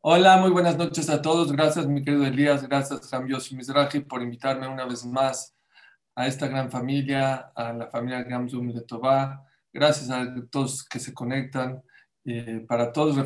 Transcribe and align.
Hola, 0.00 0.36
muy 0.36 0.50
buenas 0.50 0.76
noches 0.76 1.10
a 1.10 1.20
todos. 1.20 1.50
Gracias, 1.50 1.86
mi 1.86 2.02
querido 2.02 2.24
Elías. 2.24 2.62
Gracias, 2.62 3.10
Yoshi 3.26 3.56
Mizrahi, 3.56 4.00
por 4.00 4.22
invitarme 4.22 4.68
una 4.68 4.84
vez 4.84 5.04
más 5.04 5.56
a 6.14 6.28
esta 6.28 6.46
gran 6.46 6.70
familia, 6.70 7.50
a 7.56 7.72
la 7.72 7.88
familia 7.88 8.22
Gamzum 8.22 8.72
de 8.72 8.82
Tobá. 8.82 9.44
Gracias 9.72 10.10
a 10.10 10.32
todos 10.50 10.84
que 10.84 11.00
se 11.00 11.12
conectan, 11.12 11.82
eh, 12.24 12.64
para 12.68 12.92
todos 12.92 13.16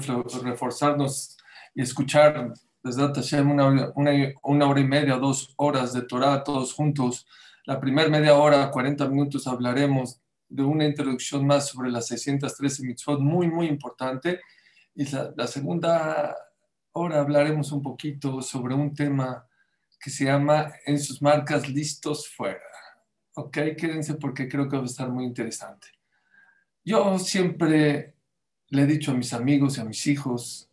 reforzarnos 0.42 1.36
y 1.74 1.82
escuchar 1.82 2.54
desde 2.82 3.12
Hashem 3.12 3.50
una, 3.50 3.92
una, 3.94 4.12
una 4.42 4.66
hora 4.66 4.80
y 4.80 4.86
media, 4.86 5.16
dos 5.16 5.52
horas 5.56 5.92
de 5.92 6.02
Torah, 6.02 6.42
todos 6.42 6.72
juntos. 6.72 7.26
La 7.66 7.78
primera 7.78 8.08
media 8.08 8.36
hora, 8.36 8.70
40 8.70 9.06
minutos, 9.08 9.46
hablaremos 9.46 10.18
de 10.48 10.62
una 10.62 10.86
introducción 10.86 11.46
más 11.46 11.68
sobre 11.68 11.90
las 11.90 12.06
613 12.06 12.84
mitzvot, 12.84 13.20
muy, 13.20 13.48
muy 13.48 13.66
importante. 13.66 14.40
Y 14.94 15.04
la, 15.10 15.30
la 15.36 15.46
segunda 15.46 16.34
Ahora 17.00 17.20
hablaremos 17.20 17.72
un 17.72 17.80
poquito 17.80 18.42
sobre 18.42 18.74
un 18.74 18.92
tema 18.92 19.48
que 19.98 20.10
se 20.10 20.26
llama 20.26 20.70
En 20.84 20.98
sus 20.98 21.22
marcas 21.22 21.66
listos 21.66 22.28
fuera. 22.28 22.60
Ok, 23.36 23.56
quédense 23.78 24.16
porque 24.16 24.46
creo 24.46 24.68
que 24.68 24.76
va 24.76 24.82
a 24.82 24.84
estar 24.84 25.08
muy 25.08 25.24
interesante. 25.24 25.86
Yo 26.84 27.18
siempre 27.18 28.16
le 28.68 28.82
he 28.82 28.86
dicho 28.86 29.12
a 29.12 29.14
mis 29.14 29.32
amigos 29.32 29.78
y 29.78 29.80
a 29.80 29.84
mis 29.84 30.06
hijos 30.08 30.68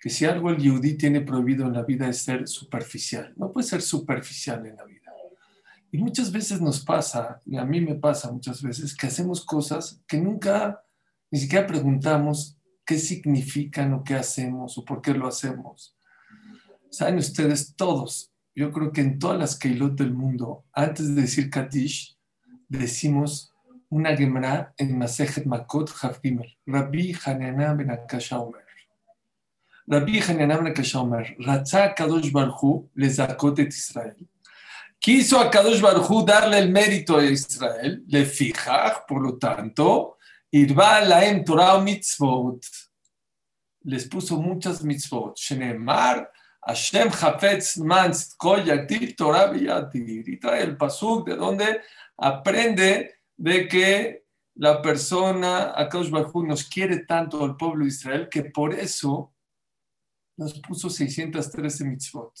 que 0.00 0.08
si 0.08 0.24
algo 0.24 0.48
el 0.48 0.56
yudí 0.56 0.94
tiene 0.94 1.20
prohibido 1.20 1.66
en 1.66 1.74
la 1.74 1.82
vida 1.82 2.08
es 2.08 2.22
ser 2.22 2.48
superficial. 2.48 3.34
No 3.36 3.52
puede 3.52 3.68
ser 3.68 3.82
superficial 3.82 4.64
en 4.64 4.76
la 4.76 4.84
vida. 4.84 5.12
Y 5.90 5.98
muchas 5.98 6.32
veces 6.32 6.62
nos 6.62 6.82
pasa, 6.82 7.42
y 7.44 7.58
a 7.58 7.64
mí 7.66 7.82
me 7.82 7.96
pasa 7.96 8.32
muchas 8.32 8.62
veces, 8.62 8.96
que 8.96 9.06
hacemos 9.06 9.44
cosas 9.44 10.00
que 10.06 10.16
nunca 10.16 10.82
ni 11.30 11.38
siquiera 11.38 11.66
preguntamos 11.66 12.56
qué 12.84 12.98
significan 12.98 13.92
o 13.94 14.04
qué 14.04 14.14
hacemos 14.14 14.78
o 14.78 14.84
por 14.84 15.00
qué 15.00 15.14
lo 15.14 15.26
hacemos. 15.26 15.96
Saben 16.90 17.18
ustedes 17.18 17.74
todos, 17.74 18.32
yo 18.54 18.70
creo 18.70 18.92
que 18.92 19.00
en 19.00 19.18
todas 19.18 19.38
las 19.38 19.58
Keilot 19.58 19.94
del 19.94 20.12
mundo, 20.12 20.64
antes 20.72 21.14
de 21.14 21.22
decir 21.22 21.50
Kadish, 21.50 22.18
decimos 22.68 23.52
una 23.88 24.16
Gemara 24.16 24.74
en 24.76 24.98
Masejet 24.98 25.46
Makot 25.46 25.90
Gimel, 26.22 26.56
Rabbi 26.66 27.14
Hanena 27.24 27.74
ben 27.74 27.90
Akasha 27.90 28.40
Omer. 28.40 28.62
Rabbi 29.86 30.20
Hanena 30.20 30.56
ben 30.56 30.68
Akasha 30.68 31.00
Omer, 31.00 31.36
Ratza 31.38 31.94
Kadosh 31.94 32.30
Barhu 32.30 32.88
le 32.94 33.08
Zakot 33.08 33.58
et 33.58 33.68
Israel. 33.68 34.16
Quiso 34.98 35.38
a 35.38 35.50
Kadosh 35.50 35.80
Barhu 35.80 36.24
darle 36.24 36.58
el 36.58 36.70
mérito 36.70 37.16
a 37.16 37.24
Israel, 37.24 38.04
le 38.06 38.24
fija, 38.24 39.04
por 39.06 39.22
lo 39.22 39.36
tanto, 39.36 40.18
Irba 40.52 41.00
laem 41.00 41.44
Torah 41.44 41.80
mitzvot. 41.80 42.66
Les 43.84 44.06
puso 44.06 44.40
muchas 44.40 44.82
mitzvot. 44.82 45.36
Shenemar, 45.38 46.30
Hashem 46.66 47.10
Koyativ 48.38 49.16
Torah. 49.16 49.52
Y 49.54 50.36
trae 50.36 50.62
el 50.62 50.76
pasuk 50.76 51.26
de 51.26 51.36
donde 51.36 51.80
aprende 52.18 53.14
de 53.36 53.66
que 53.66 54.22
la 54.54 54.82
persona, 54.82 55.72
Akadosh 55.74 56.10
Baruj 56.10 56.46
nos 56.46 56.64
quiere 56.64 57.06
tanto 57.06 57.42
al 57.42 57.56
pueblo 57.56 57.84
de 57.84 57.88
Israel 57.88 58.28
que 58.28 58.44
por 58.44 58.74
eso 58.74 59.34
nos 60.36 60.60
puso 60.60 60.90
613 60.90 61.84
mitzvot. 61.84 62.32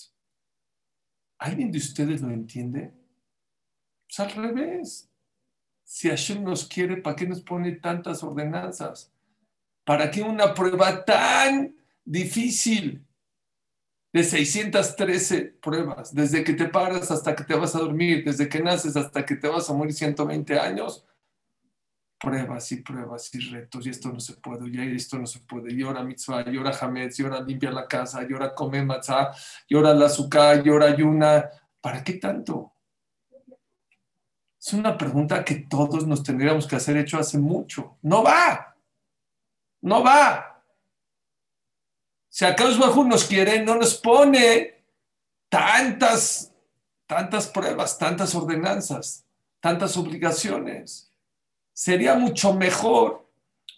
¿Alguien 1.38 1.72
de 1.72 1.78
ustedes 1.78 2.20
lo 2.20 2.30
entiende? 2.30 2.92
Pues 4.06 4.20
al 4.20 4.30
revés. 4.32 5.11
Si 5.94 6.08
Hashem 6.08 6.42
nos 6.42 6.66
quiere, 6.66 6.96
¿para 7.02 7.14
qué 7.14 7.26
nos 7.26 7.42
pone 7.42 7.72
tantas 7.72 8.22
ordenanzas? 8.22 9.12
¿Para 9.84 10.10
qué 10.10 10.22
una 10.22 10.54
prueba 10.54 11.04
tan 11.04 11.76
difícil? 12.02 13.06
De 14.10 14.24
613 14.24 15.58
pruebas, 15.60 16.14
desde 16.14 16.42
que 16.44 16.54
te 16.54 16.68
paras 16.68 17.10
hasta 17.10 17.36
que 17.36 17.44
te 17.44 17.54
vas 17.54 17.74
a 17.74 17.80
dormir, 17.80 18.24
desde 18.24 18.48
que 18.48 18.60
naces 18.60 18.96
hasta 18.96 19.26
que 19.26 19.36
te 19.36 19.48
vas 19.48 19.68
a 19.68 19.74
morir 19.74 19.92
120 19.92 20.58
años, 20.58 21.06
pruebas 22.18 22.72
y 22.72 22.76
pruebas 22.76 23.34
y 23.34 23.40
retos, 23.50 23.86
y 23.86 23.90
esto 23.90 24.10
no 24.10 24.18
se 24.20 24.36
puede, 24.36 24.70
y 24.70 24.96
esto 24.96 25.18
no 25.18 25.26
se 25.26 25.40
puede, 25.40 25.74
y 25.74 25.82
ahora 25.82 26.02
mitzvah, 26.02 26.50
y 26.50 26.56
ahora 26.56 26.74
hametz, 26.80 27.18
y 27.18 27.24
ahora 27.24 27.42
limpia 27.42 27.70
la 27.70 27.86
casa, 27.86 28.26
y 28.26 28.32
ahora 28.32 28.54
come 28.54 28.82
matzah, 28.82 29.30
y 29.68 29.76
ahora 29.76 29.92
la 29.92 30.06
azúcar, 30.06 30.66
y 30.66 30.70
ahora 30.70 30.86
ayuna. 30.86 31.50
¿Para 31.82 32.02
qué 32.02 32.14
tanto? 32.14 32.71
Es 34.64 34.72
una 34.74 34.96
pregunta 34.96 35.44
que 35.44 35.56
todos 35.56 36.06
nos 36.06 36.22
tendríamos 36.22 36.68
que 36.68 36.76
hacer 36.76 36.96
hecho 36.96 37.18
hace 37.18 37.36
mucho. 37.36 37.98
No 38.00 38.22
va. 38.22 38.76
No 39.80 40.04
va. 40.04 40.64
Si 42.28 42.44
Akadosh 42.44 42.78
Bajú 42.78 43.02
nos 43.02 43.24
quiere, 43.24 43.64
no 43.64 43.74
nos 43.74 43.96
pone 43.96 44.84
tantas, 45.48 46.54
tantas 47.08 47.48
pruebas, 47.48 47.98
tantas 47.98 48.36
ordenanzas, 48.36 49.26
tantas 49.58 49.96
obligaciones. 49.96 51.12
Sería 51.72 52.14
mucho 52.14 52.54
mejor 52.54 53.28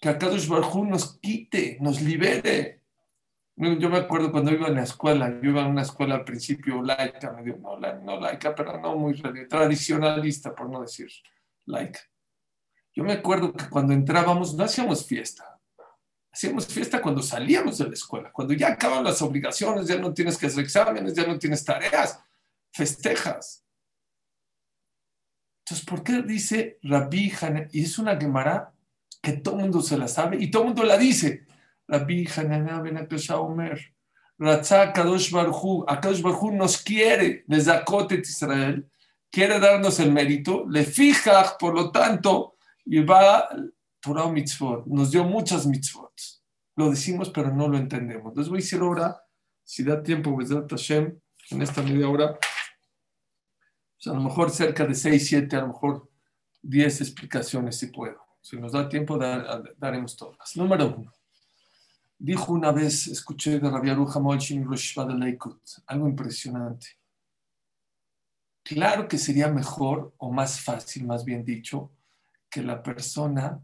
que 0.02 0.10
Akadosh 0.10 0.46
Bajú 0.46 0.84
nos 0.84 1.18
quite, 1.18 1.78
nos 1.80 2.02
libere 2.02 2.83
yo 3.56 3.88
me 3.88 3.98
acuerdo 3.98 4.32
cuando 4.32 4.50
iba 4.50 4.66
a 4.66 4.70
la 4.70 4.82
escuela, 4.82 5.30
yo 5.40 5.50
iba 5.50 5.64
a 5.64 5.68
una 5.68 5.82
escuela 5.82 6.16
al 6.16 6.24
principio 6.24 6.82
laica, 6.82 7.32
medio, 7.32 7.56
no, 7.58 7.78
no 7.78 8.20
laica, 8.20 8.54
pero 8.54 8.80
no 8.80 8.96
muy 8.96 9.14
tradicionalista, 9.48 10.54
por 10.54 10.68
no 10.68 10.80
decir 10.82 11.08
laica. 11.66 12.00
Yo 12.94 13.04
me 13.04 13.12
acuerdo 13.12 13.52
que 13.52 13.68
cuando 13.68 13.92
entrábamos 13.92 14.54
no 14.54 14.64
hacíamos 14.64 15.06
fiesta. 15.06 15.60
Hacíamos 16.32 16.66
fiesta 16.66 17.00
cuando 17.00 17.22
salíamos 17.22 17.78
de 17.78 17.86
la 17.86 17.94
escuela, 17.94 18.32
cuando 18.32 18.54
ya 18.54 18.68
acaban 18.68 19.04
las 19.04 19.22
obligaciones, 19.22 19.86
ya 19.86 19.98
no 19.98 20.12
tienes 20.12 20.36
que 20.36 20.46
hacer 20.46 20.64
exámenes, 20.64 21.14
ya 21.14 21.24
no 21.24 21.38
tienes 21.38 21.64
tareas, 21.64 22.18
festejas. 22.72 23.64
Entonces, 25.60 25.86
¿por 25.86 26.02
qué 26.02 26.22
dice 26.22 26.78
Rabbi 26.82 27.32
Hanan? 27.40 27.68
Y 27.72 27.84
es 27.84 27.98
una 27.98 28.16
Gemara 28.16 28.72
que 29.22 29.34
todo 29.34 29.56
el 29.56 29.62
mundo 29.62 29.80
se 29.80 29.96
la 29.96 30.08
sabe 30.08 30.36
y 30.40 30.50
todo 30.50 30.62
el 30.62 30.68
mundo 30.68 30.82
la 30.82 30.98
dice. 30.98 31.46
Rabbi 31.88 32.26
Hanana 32.26 32.80
ben 32.80 33.08
Omer, 33.30 33.80
Ratzah 34.38 34.92
Kadosh 34.92 35.30
Baruchu, 35.30 35.84
Akadosh 35.86 36.22
Baruchu 36.22 36.52
nos 36.52 36.78
quiere, 36.82 37.44
les 37.46 37.66
Israel, 38.28 38.90
quiere 39.30 39.60
darnos 39.60 40.00
el 40.00 40.12
mérito, 40.12 40.64
le 40.68 40.84
fija, 40.84 41.56
por 41.58 41.74
lo 41.74 41.90
tanto, 41.90 42.56
y 42.84 43.00
va 43.00 43.48
Torah 44.00 44.28
mitzvot, 44.28 44.86
nos 44.86 45.10
dio 45.10 45.24
muchas 45.24 45.66
mitzvot. 45.66 46.12
Lo 46.76 46.90
decimos, 46.90 47.30
pero 47.30 47.54
no 47.54 47.68
lo 47.68 47.78
entendemos. 47.78 48.26
Entonces 48.26 48.50
voy 48.50 48.58
a 48.58 48.62
decir 48.62 48.80
ahora, 48.80 49.22
si 49.62 49.82
da 49.82 50.02
tiempo, 50.02 50.36
Hashem, 50.68 51.18
en 51.50 51.62
esta 51.62 51.82
media 51.82 52.08
hora, 52.08 52.38
pues 53.96 54.06
a 54.06 54.12
lo 54.12 54.20
mejor 54.20 54.50
cerca 54.50 54.84
de 54.84 54.94
6, 54.94 55.28
7, 55.28 55.56
a 55.56 55.60
lo 55.60 55.68
mejor 55.68 56.10
10 56.62 57.00
explicaciones 57.00 57.78
si 57.78 57.86
puedo. 57.86 58.20
Si 58.40 58.56
nos 58.56 58.72
da 58.72 58.88
tiempo, 58.88 59.16
daremos 59.16 60.16
todas. 60.16 60.56
Número 60.56 60.94
uno. 60.96 61.12
Dijo 62.18 62.52
una 62.52 62.72
vez, 62.72 63.06
escuché 63.08 63.58
de 63.58 63.70
Rabbi 63.70 63.90
Aruja 63.90 64.20
de 64.20 65.38
algo 65.86 66.08
impresionante. 66.08 66.86
Claro 68.62 69.08
que 69.08 69.18
sería 69.18 69.48
mejor 69.48 70.14
o 70.16 70.32
más 70.32 70.60
fácil, 70.60 71.06
más 71.06 71.24
bien 71.24 71.44
dicho, 71.44 71.92
que 72.48 72.62
la 72.62 72.82
persona, 72.82 73.60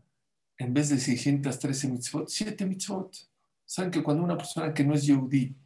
en 0.59 0.75
vez 0.75 0.91
de 0.91 0.99
613 0.99 1.89
mitzvot, 1.89 2.29
7 2.29 2.67
mitzvot. 2.67 3.17
¿Saben 3.65 3.91
que 3.91 4.03
cuando 4.03 4.25
una 4.25 4.37
persona 4.37 4.75
que 4.75 4.85
no 4.85 4.95
es 4.95 5.07
yehudí 5.07 5.57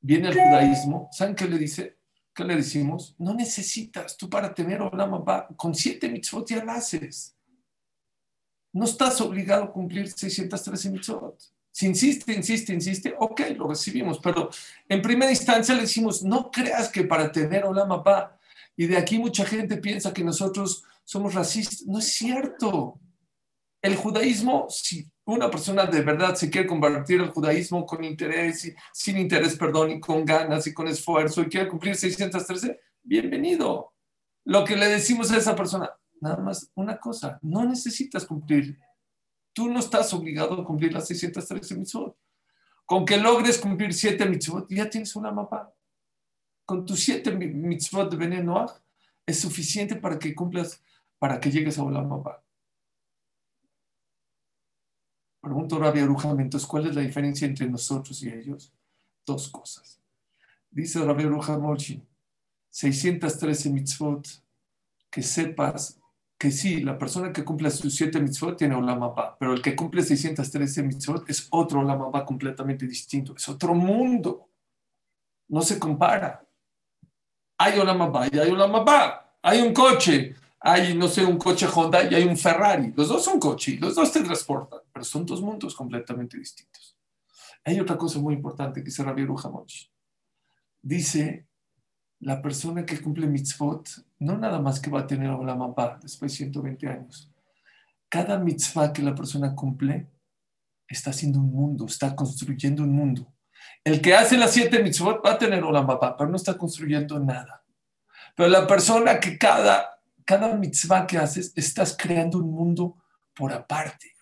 viene 0.00 0.28
al 0.28 0.34
judaísmo, 0.34 1.10
¿saben 1.12 1.34
qué 1.34 1.46
le 1.46 1.58
dice? 1.58 1.98
¿Qué 2.34 2.44
le 2.44 2.56
decimos? 2.56 3.14
No 3.18 3.34
necesitas, 3.34 4.16
tú 4.16 4.28
para 4.28 4.52
tener 4.52 4.80
Olam 4.80 5.22
con 5.54 5.74
7 5.74 6.08
mitzvot 6.08 6.48
ya 6.48 6.64
lo 6.64 6.72
haces. 6.72 7.36
No 8.72 8.84
estás 8.84 9.20
obligado 9.20 9.64
a 9.64 9.72
cumplir 9.72 10.10
613 10.10 10.90
mitzvot. 10.90 11.38
Si 11.70 11.86
insiste, 11.86 12.32
insiste, 12.32 12.72
insiste, 12.72 13.14
ok, 13.18 13.40
lo 13.56 13.68
recibimos, 13.68 14.18
pero 14.18 14.50
en 14.88 15.00
primera 15.00 15.30
instancia 15.30 15.74
le 15.74 15.82
decimos, 15.82 16.22
no 16.22 16.50
creas 16.50 16.90
que 16.90 17.04
para 17.04 17.32
tener 17.32 17.64
Olam 17.64 17.90
va 17.90 18.38
y 18.76 18.86
de 18.86 18.96
aquí 18.96 19.18
mucha 19.18 19.44
gente 19.44 19.76
piensa 19.78 20.12
que 20.12 20.24
nosotros 20.24 20.84
somos 21.04 21.34
racistas. 21.34 21.82
No 21.86 21.98
es 21.98 22.12
cierto. 22.12 22.98
El 23.80 23.96
judaísmo, 23.96 24.66
si 24.68 25.10
una 25.24 25.50
persona 25.50 25.86
de 25.86 26.02
verdad 26.02 26.34
se 26.34 26.50
quiere 26.50 26.68
convertir 26.68 27.20
al 27.20 27.30
judaísmo 27.30 27.84
con 27.84 28.04
interés, 28.04 28.66
y, 28.66 28.74
sin 28.92 29.18
interés, 29.18 29.56
perdón, 29.56 29.90
y 29.90 30.00
con 30.00 30.24
ganas 30.24 30.66
y 30.66 30.74
con 30.74 30.88
esfuerzo 30.88 31.42
y 31.42 31.48
quiere 31.48 31.68
cumplir 31.68 31.96
613, 31.96 32.78
bienvenido. 33.02 33.92
Lo 34.44 34.64
que 34.64 34.76
le 34.76 34.88
decimos 34.88 35.30
a 35.32 35.36
esa 35.36 35.56
persona, 35.56 35.90
nada 36.22 36.36
más 36.36 36.70
una 36.74 36.98
cosa, 36.98 37.38
no 37.42 37.64
necesitas 37.64 38.24
cumplir. 38.24 38.78
Tú 39.52 39.68
no 39.68 39.80
estás 39.80 40.14
obligado 40.14 40.54
a 40.54 40.64
cumplir 40.64 40.92
las 40.92 41.08
613 41.08 41.74
mitzvot. 41.74 42.16
Con 42.86 43.04
que 43.04 43.16
logres 43.16 43.58
cumplir 43.58 43.92
7 43.92 44.24
mitzvot, 44.26 44.70
ya 44.70 44.88
tienes 44.88 45.16
una 45.16 45.32
mapa. 45.32 45.74
Con 46.64 46.86
tus 46.86 47.00
7 47.00 47.32
mitzvot 47.32 48.10
de 48.10 48.16
veneno 48.16 48.66
es 49.26 49.40
suficiente 49.40 49.96
para 49.96 50.18
que 50.18 50.34
cumplas, 50.34 50.80
para 51.18 51.40
que 51.40 51.50
llegues 51.50 51.78
a 51.78 51.82
una 51.82 52.02
mapa. 52.02 52.42
Pregunto 55.40 55.76
Rabbi 55.76 55.98
Arujam, 55.98 56.38
entonces, 56.38 56.68
¿cuál 56.68 56.86
es 56.86 56.94
la 56.94 57.02
diferencia 57.02 57.48
entre 57.48 57.68
nosotros 57.68 58.22
y 58.22 58.28
ellos? 58.28 58.72
Dos 59.26 59.48
cosas. 59.48 60.00
Dice 60.70 61.04
Rabbi 61.04 61.24
Mochi, 61.24 62.00
613 62.70 63.70
mitzvot, 63.70 64.28
que 65.10 65.22
sepas 65.22 66.01
que 66.42 66.50
sí, 66.50 66.80
la 66.80 66.98
persona 66.98 67.32
que 67.32 67.44
cumple 67.44 67.70
sus 67.70 67.94
siete 67.94 68.18
mitzvot 68.18 68.56
tiene 68.56 68.74
Olam 68.74 69.00
Abba, 69.00 69.36
pero 69.38 69.52
el 69.52 69.62
que 69.62 69.76
cumple 69.76 70.02
613 70.02 70.82
mitzvot 70.82 71.30
es 71.30 71.46
otro 71.50 71.78
Olam 71.78 72.10
completamente 72.26 72.84
distinto, 72.84 73.32
es 73.36 73.48
otro 73.48 73.74
mundo. 73.74 74.48
No 75.50 75.62
se 75.62 75.78
compara. 75.78 76.44
Hay 77.58 77.78
Olam 77.78 78.02
Abba 78.02 78.26
y 78.26 78.40
hay 78.40 78.50
Olam 78.50 78.74
Abba. 78.74 79.36
Hay 79.40 79.60
un 79.62 79.72
coche, 79.72 80.34
hay, 80.58 80.96
no 80.96 81.06
sé, 81.06 81.24
un 81.24 81.38
coche 81.38 81.68
Honda 81.72 82.02
y 82.10 82.12
hay 82.16 82.24
un 82.24 82.36
Ferrari. 82.36 82.92
Los 82.96 83.06
dos 83.06 83.22
son 83.22 83.38
coches, 83.38 83.80
los 83.80 83.94
dos 83.94 84.10
te 84.10 84.20
transportan, 84.24 84.80
pero 84.92 85.04
son 85.04 85.24
dos 85.24 85.40
mundos 85.40 85.76
completamente 85.76 86.36
distintos. 86.36 86.96
Hay 87.64 87.78
otra 87.78 87.96
cosa 87.96 88.18
muy 88.18 88.34
importante 88.34 88.80
que 88.80 88.86
dice 88.86 89.04
Rabbi 89.04 89.24
Rujamoch. 89.24 89.72
Dice, 90.82 91.46
la 92.22 92.40
persona 92.40 92.86
que 92.86 93.00
cumple 93.00 93.26
mitzvot, 93.26 93.88
no 94.20 94.38
nada 94.38 94.60
más 94.60 94.80
que 94.80 94.90
va 94.90 95.00
a 95.00 95.06
tener 95.06 95.30
la 95.30 95.54
mamá 95.54 95.98
después 96.00 96.32
de 96.32 96.38
120 96.38 96.88
años. 96.88 97.30
Cada 98.08 98.38
mitzvah 98.38 98.92
que 98.92 99.02
la 99.02 99.14
persona 99.14 99.54
cumple 99.54 100.06
está 100.88 101.10
haciendo 101.10 101.38
un 101.38 101.52
mundo, 101.52 101.86
está 101.86 102.16
construyendo 102.16 102.82
un 102.82 102.94
mundo. 102.94 103.32
El 103.84 104.00
que 104.00 104.14
hace 104.14 104.36
las 104.36 104.52
siete 104.52 104.82
mitzvot 104.82 105.24
va 105.24 105.32
a 105.32 105.38
tener 105.38 105.62
la 105.62 105.82
mamá, 105.82 106.16
pero 106.16 106.30
no 106.30 106.36
está 106.36 106.56
construyendo 106.56 107.18
nada. 107.20 107.62
Pero 108.34 108.48
la 108.48 108.66
persona 108.66 109.20
que 109.20 109.36
cada 109.36 109.92
cada 110.24 110.54
mitzvah 110.54 111.06
que 111.06 111.18
haces, 111.18 111.52
estás 111.56 111.96
creando 111.96 112.38
un 112.38 112.50
mundo 112.50 112.96
por 113.34 113.52
aparte. 113.52 114.16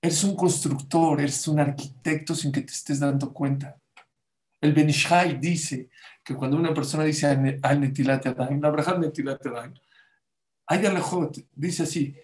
Eres 0.00 0.22
un 0.24 0.36
constructor, 0.36 1.20
eres 1.20 1.48
un 1.48 1.58
arquitecto 1.58 2.34
sin 2.34 2.52
que 2.52 2.62
te 2.62 2.72
estés 2.72 3.00
dando 3.00 3.32
cuenta. 3.32 3.76
El 4.60 4.72
Benishai 4.72 5.38
dice 5.38 5.88
que 6.24 6.34
cuando 6.34 6.56
una 6.56 6.74
persona 6.74 7.04
dice 7.04 7.26
al 7.26 7.80
Netilat 7.80 8.24
Yadayim, 8.24 8.60
la 8.60 8.98
Netilat 8.98 9.44
Yadayim, 9.44 9.74
hay 10.66 10.86
Alejot, 10.86 11.38
dice 11.54 11.84
así, 11.84 12.14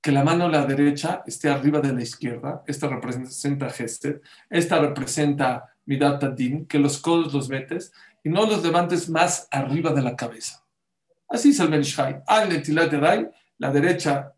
que 0.00 0.12
la 0.12 0.22
mano 0.22 0.48
la 0.48 0.66
derecha 0.66 1.22
esté 1.26 1.48
arriba 1.48 1.80
de 1.80 1.92
la 1.92 2.02
izquierda, 2.02 2.62
esta 2.66 2.88
representa 2.88 3.70
Gesed, 3.70 4.20
esta 4.50 4.78
representa 4.78 5.74
Midat 5.86 6.24
Adin, 6.24 6.66
que 6.66 6.78
los 6.78 6.98
codos 6.98 7.32
los 7.32 7.48
metes 7.48 7.92
y 8.22 8.28
no 8.28 8.44
los 8.44 8.62
levantes 8.62 9.08
más 9.08 9.48
arriba 9.50 9.92
de 9.92 10.02
la 10.02 10.14
cabeza. 10.16 10.66
Así 11.28 11.50
es 11.50 11.60
el 11.60 11.68
Benishai. 11.68 12.22
Al 12.26 12.50
Netilat 12.50 12.92
la 13.58 13.70
derecha, 13.70 14.33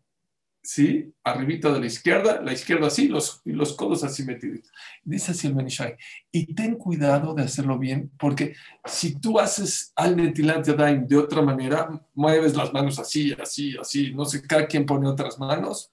sí, 0.61 1.13
arribita 1.23 1.71
de 1.71 1.79
la 1.79 1.85
izquierda, 1.85 2.41
la 2.41 2.53
izquierda 2.53 2.87
así, 2.87 3.07
los, 3.07 3.41
los 3.45 3.73
codos 3.73 4.03
así 4.03 4.23
metidos. 4.23 4.69
Dice 5.03 5.31
así 5.31 5.47
el 5.47 5.53
Benishai. 5.53 5.95
Y 6.31 6.53
ten 6.53 6.75
cuidado 6.75 7.33
de 7.33 7.43
hacerlo 7.43 7.79
bien, 7.79 8.11
porque 8.19 8.55
si 8.85 9.19
tú 9.19 9.39
haces 9.39 9.93
al 9.95 10.17
Netilat 10.17 10.65
de 10.65 11.17
otra 11.17 11.41
manera, 11.41 11.89
mueves 12.13 12.55
las 12.55 12.73
manos 12.73 12.99
así, 12.99 13.33
así, 13.41 13.77
así, 13.79 14.13
no 14.13 14.25
sé, 14.25 14.41
cada 14.41 14.67
quien 14.67 14.85
pone 14.85 15.07
otras 15.07 15.39
manos, 15.39 15.91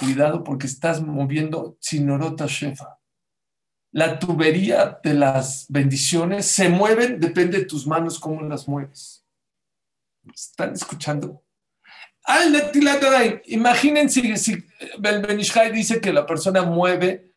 cuidado 0.00 0.42
porque 0.42 0.66
estás 0.66 1.02
moviendo 1.02 1.76
Chinorota 1.80 2.46
Shefa. 2.46 2.98
La 3.92 4.18
tubería 4.18 4.98
de 5.04 5.14
las 5.14 5.66
bendiciones 5.68 6.46
se 6.46 6.68
mueven, 6.68 7.20
depende 7.20 7.58
de 7.58 7.64
tus 7.66 7.86
manos 7.86 8.18
cómo 8.18 8.42
las 8.42 8.66
mueves. 8.66 9.24
¿Están 10.34 10.72
escuchando? 10.72 11.43
Al 12.24 12.72
Imagínense 13.46 14.36
si 14.36 14.52
el 15.02 15.22
Benishai 15.22 15.70
dice 15.70 16.00
que 16.00 16.12
la 16.12 16.24
persona 16.24 16.62
mueve 16.62 17.34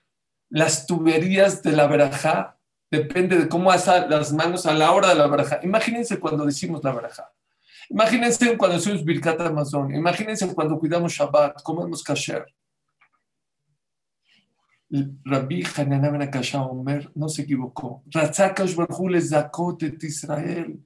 las 0.50 0.88
tuberías 0.88 1.62
de 1.62 1.74
la 1.74 1.88
verajá, 1.88 2.58
depende 2.90 3.38
de 3.38 3.50
cómo 3.50 3.70
hace 3.70 4.08
las 4.08 4.32
manos 4.32 4.66
a 4.66 4.74
la 4.74 4.92
hora 4.94 5.10
de 5.10 5.16
la 5.16 5.28
verajá. 5.28 5.60
Imagínense 5.62 6.20
cuando 6.20 6.46
decimos 6.46 6.82
la 6.86 6.94
verajá. 6.94 7.30
Imagínense 7.90 8.58
cuando 8.58 8.78
hacemos 8.78 9.04
Birkat 9.04 9.42
Amazon. 9.42 9.94
Imagínense 9.94 10.54
cuando 10.54 10.80
cuidamos 10.80 11.12
Shabbat, 11.12 11.62
comemos 11.64 12.02
kasher. 12.02 12.46
Rabbi 15.26 15.64
Hanan 15.76 16.02
Ben 16.02 16.32
Omer 16.56 17.12
no 17.14 17.28
se 17.28 17.42
equivocó. 17.42 18.04
Ratzakash 18.08 18.74
Barhu 18.74 19.20
Zakot 19.20 19.84
et 19.84 20.02
Israel 20.04 20.80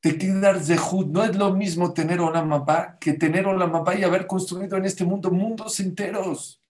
te 0.00 0.16
quiere 0.16 0.40
dar 0.40 0.60
zehut. 0.60 1.08
No 1.08 1.22
es 1.22 1.36
lo 1.36 1.52
mismo 1.52 1.92
tener 1.92 2.20
una 2.20 2.42
mapa 2.42 2.98
que 2.98 3.12
tener 3.14 3.46
una 3.46 3.66
mapa 3.66 3.94
y 3.94 4.02
haber 4.02 4.26
construido 4.26 4.76
en 4.76 4.86
este 4.86 5.04
mundo 5.04 5.30
mundos 5.30 5.78
enteros. 5.80 6.62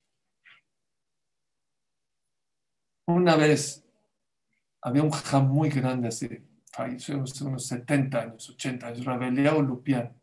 Una 3.07 3.37
vez 3.37 3.85
había 4.83 5.03
un 5.03 5.11
jam 5.11 5.49
muy 5.49 5.69
grande 5.69 6.09
así, 6.09 6.29
falleció 6.73 7.17
unos 7.17 7.67
70 7.67 8.21
años, 8.21 8.51
80 8.51 8.87
años, 8.87 9.05
Rabeliao 9.05 9.61
Lupian. 9.63 10.17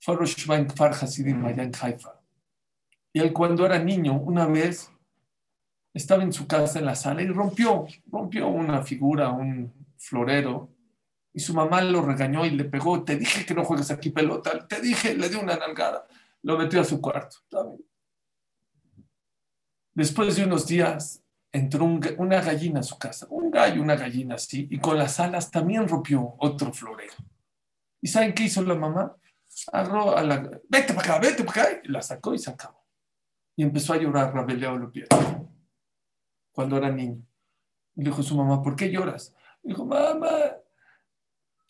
Fue 0.00 0.16
Roshba 0.16 0.66
Kfar 0.66 0.92
Hasidim 0.92 1.44
allá 1.44 1.70
Haifa. 1.80 2.20
Y 3.12 3.20
él 3.20 3.32
cuando 3.32 3.66
era 3.66 3.78
niño, 3.78 4.14
una 4.14 4.46
vez 4.46 4.90
estaba 5.92 6.22
en 6.22 6.32
su 6.32 6.46
casa 6.46 6.78
en 6.78 6.86
la 6.86 6.94
sala 6.94 7.22
y 7.22 7.26
rompió, 7.28 7.86
rompió 8.10 8.48
una 8.48 8.82
figura, 8.82 9.30
un 9.30 9.72
florero, 9.98 10.70
y 11.34 11.40
su 11.40 11.54
mamá 11.54 11.80
lo 11.82 12.02
regañó 12.02 12.44
y 12.44 12.50
le 12.50 12.64
pegó, 12.64 13.02
te 13.04 13.16
dije 13.16 13.46
que 13.46 13.54
no 13.54 13.64
juegues 13.64 13.90
aquí 13.90 14.10
pelota, 14.10 14.66
te 14.66 14.80
dije, 14.80 15.14
le 15.14 15.28
dio 15.28 15.40
una 15.40 15.56
nalgada, 15.56 16.06
lo 16.42 16.58
metió 16.58 16.80
a 16.80 16.84
su 16.84 17.00
cuarto. 17.00 17.38
Después 19.94 20.36
de 20.36 20.44
unos 20.44 20.66
días 20.66 21.22
entró 21.50 21.84
una 21.84 22.40
gallina 22.40 22.80
a 22.80 22.82
su 22.82 22.98
casa, 22.98 23.26
un 23.30 23.50
gallo, 23.50 23.82
una 23.82 23.96
gallina 23.96 24.34
así, 24.34 24.68
y 24.70 24.78
con 24.78 24.98
las 24.98 25.20
alas 25.20 25.50
también 25.50 25.88
rompió 25.88 26.34
otro 26.38 26.72
florero. 26.72 27.14
¿Y 28.00 28.08
saben 28.08 28.34
qué 28.34 28.44
hizo 28.44 28.62
la 28.62 28.74
mamá? 28.74 29.16
Agarró 29.70 30.16
a 30.16 30.22
la, 30.22 30.60
vete 30.68 30.94
para 30.94 31.14
acá, 31.14 31.18
vete 31.18 31.44
para 31.44 31.62
acá, 31.62 31.80
y 31.84 31.88
la 31.88 32.02
sacó 32.02 32.34
y 32.34 32.38
se 32.38 32.50
acabó. 32.50 32.82
Y 33.54 33.62
empezó 33.62 33.92
a 33.92 33.98
llorar, 33.98 34.34
rabeleado 34.34 34.78
los 34.78 34.90
pies, 34.90 35.08
cuando 36.52 36.76
era 36.76 36.90
niño. 36.90 37.22
Y 37.94 38.02
le 38.02 38.10
dijo 38.10 38.22
a 38.22 38.24
su 38.24 38.36
mamá, 38.36 38.62
¿por 38.62 38.74
qué 38.74 38.90
lloras? 38.90 39.34
Dijo, 39.62 39.84
mamá, 39.84 40.56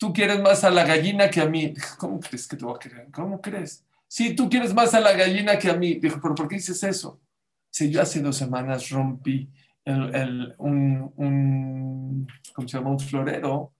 tú 0.03 0.11
quieres 0.11 0.41
más 0.41 0.65
a 0.65 0.69
la 0.69 0.83
gallina 0.83 1.29
que 1.29 1.39
a 1.39 1.45
mí. 1.45 1.73
¿Cómo 1.97 2.19
crees 2.19 2.45
que 2.45 2.57
te 2.57 2.65
voy 2.65 2.75
a 2.75 2.79
querer? 2.79 3.07
¿Cómo 3.09 3.39
crees? 3.39 3.85
Sí, 4.05 4.35
tú 4.35 4.49
quieres 4.49 4.73
más 4.73 4.93
a 4.93 4.99
la 4.99 5.13
gallina 5.13 5.57
que 5.57 5.69
a 5.69 5.77
mí. 5.77 5.93
Dijo, 5.93 6.19
pero 6.21 6.35
¿por 6.35 6.49
qué 6.49 6.55
dices 6.55 6.83
eso? 6.83 7.21
Si 7.69 7.89
yo 7.89 8.01
hace 8.01 8.19
dos 8.19 8.35
semanas 8.35 8.89
rompí 8.89 9.49
el, 9.85 10.55
un, 10.57 12.27
¿cómo 12.53 12.67
se 12.67 12.77
llama? 12.77 12.89
Un 12.89 12.99
florero. 12.99 13.73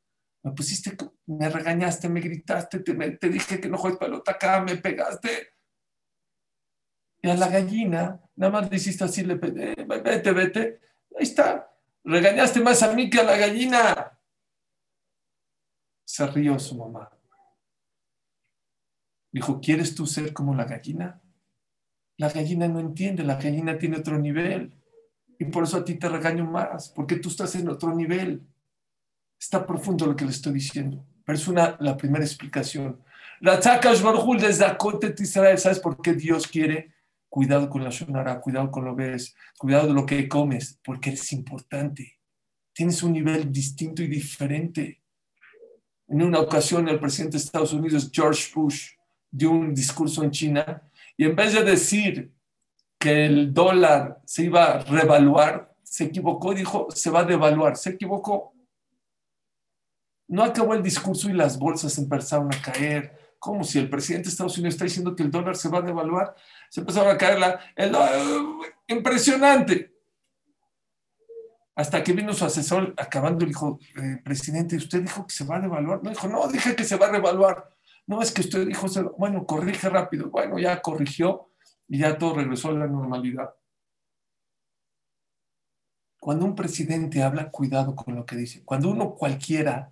Me 0.44 0.54
pusiste, 0.54 0.96
me 1.26 1.50
regañaste, 1.50 2.08
me 2.08 2.22
gritaste, 2.22 2.80
te, 2.80 2.94
te 2.94 3.28
dije 3.28 3.60
que 3.60 3.68
no 3.68 3.78
juegues 3.78 4.00
pelota 4.00 4.32
acá, 4.32 4.62
me 4.62 4.78
pegaste. 4.78 5.50
Y 7.22 7.30
a 7.30 7.36
la 7.36 7.50
gallina, 7.50 8.22
nada 8.38 8.62
más 8.62 8.72
le 8.72 8.78
hiciste 8.78 9.04
así, 9.04 9.26
le 9.26 9.36
pedí, 9.36 9.76
vete, 9.86 10.32
vete. 10.32 10.80
Ahí 11.20 11.24
está. 11.24 11.70
Regañaste 12.06 12.62
más 12.62 12.82
a 12.82 12.94
mí 12.94 13.10
que 13.10 13.20
a 13.20 13.24
la 13.24 13.36
gallina. 13.36 14.13
Se 16.14 16.28
rió 16.28 16.60
su 16.60 16.78
mamá. 16.78 17.10
Dijo, 19.32 19.60
¿quieres 19.60 19.96
tú 19.96 20.06
ser 20.06 20.32
como 20.32 20.54
la 20.54 20.66
gallina? 20.66 21.20
La 22.18 22.30
gallina 22.30 22.68
no 22.68 22.80
entiende, 22.80 23.24
la 23.24 23.38
gallina 23.38 23.80
tiene 23.80 23.98
otro 23.98 24.20
nivel. 24.20 24.80
Y 25.40 25.46
por 25.46 25.64
eso 25.64 25.78
a 25.78 25.84
ti 25.84 25.96
te 25.96 26.08
regaño 26.08 26.46
más, 26.46 26.90
porque 26.90 27.16
tú 27.16 27.30
estás 27.30 27.56
en 27.56 27.68
otro 27.68 27.96
nivel. 27.96 28.46
Está 29.40 29.66
profundo 29.66 30.06
lo 30.06 30.16
que 30.16 30.26
le 30.26 30.30
estoy 30.30 30.54
diciendo. 30.54 31.04
Pero 31.26 31.36
es 31.36 31.48
una, 31.48 31.78
la 31.80 31.98
primera 31.98 32.24
explicación. 32.24 33.04
La 33.40 33.60
Barjul 33.82 34.40
desde 34.40 34.68
Israel. 35.18 35.58
¿Sabes 35.58 35.80
por 35.80 36.00
qué 36.00 36.14
Dios 36.14 36.46
quiere? 36.46 36.94
Cuidado 37.28 37.68
con 37.72 37.84
la 37.84 37.90
Shonara, 37.90 38.40
cuidado 38.40 38.70
con 38.70 38.86
lo 38.86 38.94
ves, 38.94 39.36
cuidado 39.58 39.88
de 39.88 39.96
lo 39.96 40.06
que 40.06 40.30
comes, 40.30 40.80
porque 40.84 41.10
es 41.10 41.34
importante. 41.34 42.20
Tienes 42.72 43.02
un 43.02 43.14
nivel 43.14 43.52
distinto 43.52 44.04
y 44.04 44.08
diferente. 44.08 45.03
En 46.08 46.22
una 46.22 46.40
ocasión 46.40 46.88
el 46.90 47.00
presidente 47.00 47.38
de 47.38 47.44
Estados 47.44 47.74
Unidos, 47.74 48.10
George 48.12 48.52
Bush, 48.54 48.92
dio 49.32 49.52
un 49.52 49.74
discurso 49.74 50.24
en 50.24 50.32
China 50.32 50.84
y 51.18 51.26
en 51.26 51.36
vez 51.36 51.54
de 51.54 51.64
decir 51.64 52.32
que 53.00 53.26
el 53.26 53.54
dólar 53.54 54.22
se 54.26 54.46
iba 54.46 54.66
a 54.66 54.80
revaluar, 54.80 55.74
se 55.94 56.06
equivocó 56.06 56.56
dijo, 56.56 56.88
se 56.90 57.12
va 57.12 57.20
a 57.20 57.24
devaluar. 57.24 57.78
Se 57.78 57.92
equivocó. 57.92 58.56
No 60.28 60.44
acabó 60.44 60.74
el 60.74 60.82
discurso 60.82 61.30
y 61.30 61.34
las 61.34 61.60
bolsas 61.60 61.96
empezaron 62.00 62.52
a 62.52 62.60
caer. 62.60 63.36
Como 63.38 63.64
si 63.64 63.78
el 63.78 63.90
presidente 63.92 64.26
de 64.26 64.32
Estados 64.32 64.58
Unidos 64.58 64.74
está 64.74 64.86
diciendo 64.86 65.16
que 65.16 65.22
el 65.22 65.30
dólar 65.30 65.56
se 65.56 65.70
va 65.70 65.80
a 65.80 65.82
devaluar. 65.84 66.34
Se 66.72 66.80
empezaron 66.80 67.14
a 67.14 67.18
caer 67.20 67.40
la... 67.40 67.60
El, 67.76 67.96
impresionante. 68.88 69.93
Hasta 71.76 72.04
que 72.04 72.14
vino 72.14 72.34
su 72.34 72.46
asesor 72.46 72.94
acabando 72.98 73.44
y 73.44 73.48
dijo, 73.48 73.80
eh, 73.96 74.22
presidente, 74.24 74.76
usted 74.76 75.02
dijo 75.02 75.26
que 75.26 75.34
se 75.34 75.44
va 75.44 75.58
a 75.58 75.62
devaluar. 75.62 76.04
No 76.04 76.10
dijo, 76.10 76.28
no, 76.28 76.48
dije 76.48 76.76
que 76.76 76.84
se 76.84 76.98
va 76.98 77.08
a 77.08 77.12
revaluar. 77.12 77.70
No, 78.06 78.22
es 78.22 78.32
que 78.32 78.42
usted 78.42 78.68
dijo, 78.68 78.88
bueno, 79.18 79.46
corrige 79.46 79.90
rápido. 79.90 80.30
Bueno, 80.30 80.60
ya 80.60 80.82
corrigió 80.82 81.50
y 81.88 82.00
ya 82.00 82.18
todo 82.18 82.36
regresó 82.36 82.70
a 82.70 82.74
la 82.74 82.88
normalidad. 82.88 83.56
Cuando 86.20 86.46
un 86.46 86.56
presidente 86.56 87.22
habla, 87.22 87.50
cuidado 87.50 87.96
con 87.96 88.16
lo 88.16 88.26
que 88.26 88.36
dice. 88.36 88.64
Cuando 88.64 88.90
uno 88.90 89.16
cualquiera, 89.16 89.92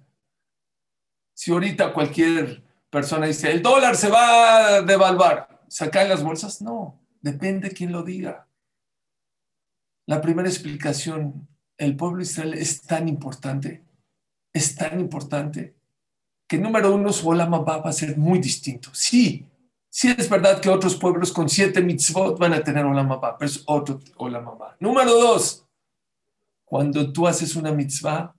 si 1.33 1.51
ahorita 1.51 1.93
cualquier 1.93 2.63
persona 2.89 3.25
dice, 3.25 3.51
el 3.51 3.61
dólar 3.61 3.95
se 3.95 4.09
va 4.09 4.75
a 4.75 4.81
devaluar, 4.81 5.61
¿se 5.67 5.89
caen 5.89 6.09
las 6.09 6.23
bolsas? 6.23 6.61
No, 6.61 7.01
depende 7.21 7.69
de 7.69 7.75
quién 7.75 7.91
lo 7.91 8.03
diga. 8.03 8.47
La 10.05 10.21
primera 10.21 10.47
explicación, 10.47 11.49
el 11.81 11.95
pueblo 11.95 12.17
de 12.17 12.23
Israel 12.23 12.53
es 12.53 12.81
tan 12.83 13.07
importante, 13.07 13.83
es 14.53 14.75
tan 14.75 14.99
importante, 14.99 15.73
que 16.47 16.59
número 16.59 16.93
uno, 16.93 17.11
su 17.11 17.27
Olam 17.27 17.51
va 17.53 17.77
a 17.77 17.91
ser 17.91 18.17
muy 18.17 18.37
distinto. 18.37 18.91
Sí, 18.93 19.47
sí 19.89 20.13
es 20.15 20.29
verdad 20.29 20.61
que 20.61 20.69
otros 20.69 20.95
pueblos 20.95 21.31
con 21.31 21.49
siete 21.49 21.81
mitzvot 21.81 22.37
van 22.37 22.53
a 22.53 22.63
tener 22.63 22.85
Olam 22.85 23.19
pero 23.19 23.49
es 23.49 23.63
otro 23.65 23.99
Olam 24.17 24.45
Número 24.79 25.11
dos, 25.11 25.65
cuando 26.65 27.11
tú 27.11 27.27
haces 27.27 27.55
una 27.55 27.71
mitzvah, 27.71 28.35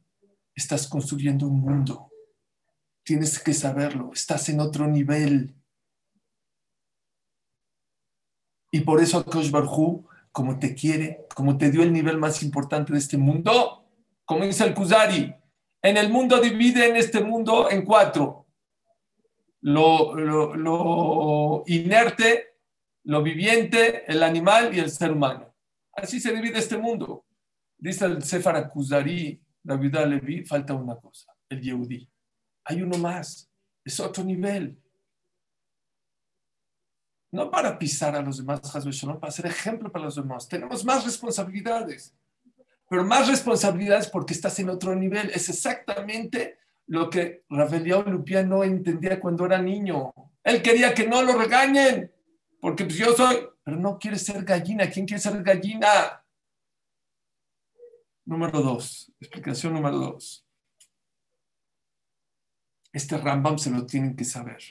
estás 0.55 0.87
construyendo 0.87 1.49
un 1.49 1.61
mundo. 1.61 2.11
Tienes 3.05 3.41
que 3.41 3.53
saberlo, 3.53 4.13
estás 4.13 4.49
en 4.51 4.61
otro 4.61 4.87
nivel. 4.87 5.53
Y 8.71 8.81
por 8.83 9.03
eso 9.03 9.19
Akosh 9.19 9.51
Barhu, 9.51 10.07
como 10.33 10.59
te 10.59 10.75
quiere, 10.75 11.27
como 11.35 11.59
te 11.59 11.71
dio 11.71 11.83
el 11.83 11.93
nivel 11.93 12.19
más 12.19 12.43
importante 12.43 12.93
de 12.93 12.99
este 12.99 13.19
mundo, 13.19 13.87
como 14.25 14.45
dice 14.45 14.65
el 14.65 14.75
Kuzari, 14.75 15.35
en 15.83 15.97
el 15.97 16.11
mundo 16.11 16.41
divide 16.41 16.89
en 16.89 16.97
este 16.97 17.21
mundo 17.21 17.71
en 17.71 17.85
cuatro. 17.85 18.47
Lo, 19.61 21.62
inerte, 21.67 22.57
lo 23.05 23.23
viviente, 23.23 24.11
el 24.11 24.23
animal 24.23 24.75
y 24.75 24.81
el 24.81 24.91
ser 24.91 25.12
humano. 25.12 25.55
Así 25.93 26.19
se 26.19 26.35
divide 26.35 26.59
este 26.59 26.79
mundo. 26.79 27.27
Dice 27.77 28.07
el 28.07 28.23
Sefer 28.23 28.69
Kuzari, 28.71 29.41
David 29.62 29.97
Levi, 30.07 30.45
falta 30.45 30.75
una 30.75 30.97
cosa, 30.97 31.33
el 31.49 31.61
Yehudi. 31.61 32.09
Hay 32.65 32.83
uno 32.83 32.97
más, 32.97 33.51
es 33.85 34.01
otro 34.01 34.25
nivel. 34.25 34.82
No 37.33 37.51
para 37.51 37.79
pisar 37.79 38.15
a 38.15 38.23
los 38.23 38.39
demás, 38.39 38.61
para 38.61 39.33
ser 39.33 39.47
ejemplo 39.47 39.91
para 39.91 40.05
los 40.05 40.15
demás. 40.15 40.47
Tenemos 40.47 40.85
más 40.85 41.05
responsabilidades 41.05 42.15
pero 42.93 43.07
más 43.07 43.27
responsabilidades 43.27 44.07
porque 44.07 44.35
estás 44.35 44.59
en 44.59 44.69
otro 44.69 44.95
nivel. 44.95 45.31
Es 45.31 45.49
exactamente 45.49 46.59
lo 46.89 47.09
que 47.09 47.43
Rafael 47.49 47.89
Lupia 48.05 48.43
no 48.43 48.62
entendía 48.62 49.19
cuando 49.19 49.47
era 49.47 49.57
niño. 49.57 50.12
Él 50.45 50.61
quería 50.61 50.93
que 50.93 51.09
no 51.09 51.23
lo 51.23 51.39
regañen, 51.39 52.12
porque 52.61 52.85
pues 52.85 52.99
yo 52.99 53.17
soy, 53.17 53.49
pero 53.65 53.79
no 53.79 53.99
quiere 53.99 54.19
ser 54.19 54.45
gallina. 54.45 54.91
¿Quién 54.91 55.07
quiere 55.07 55.23
ser 55.23 55.43
gallina? 55.43 56.23
Número 58.27 58.61
dos, 58.61 59.11
explicación 59.19 59.73
número 59.73 59.97
dos. 59.97 60.47
Este 62.93 63.17
Rambam 63.17 63.57
se 63.57 63.71
lo 63.71 63.87
tienen 63.87 64.15
que 64.15 64.25
saber. 64.25 64.62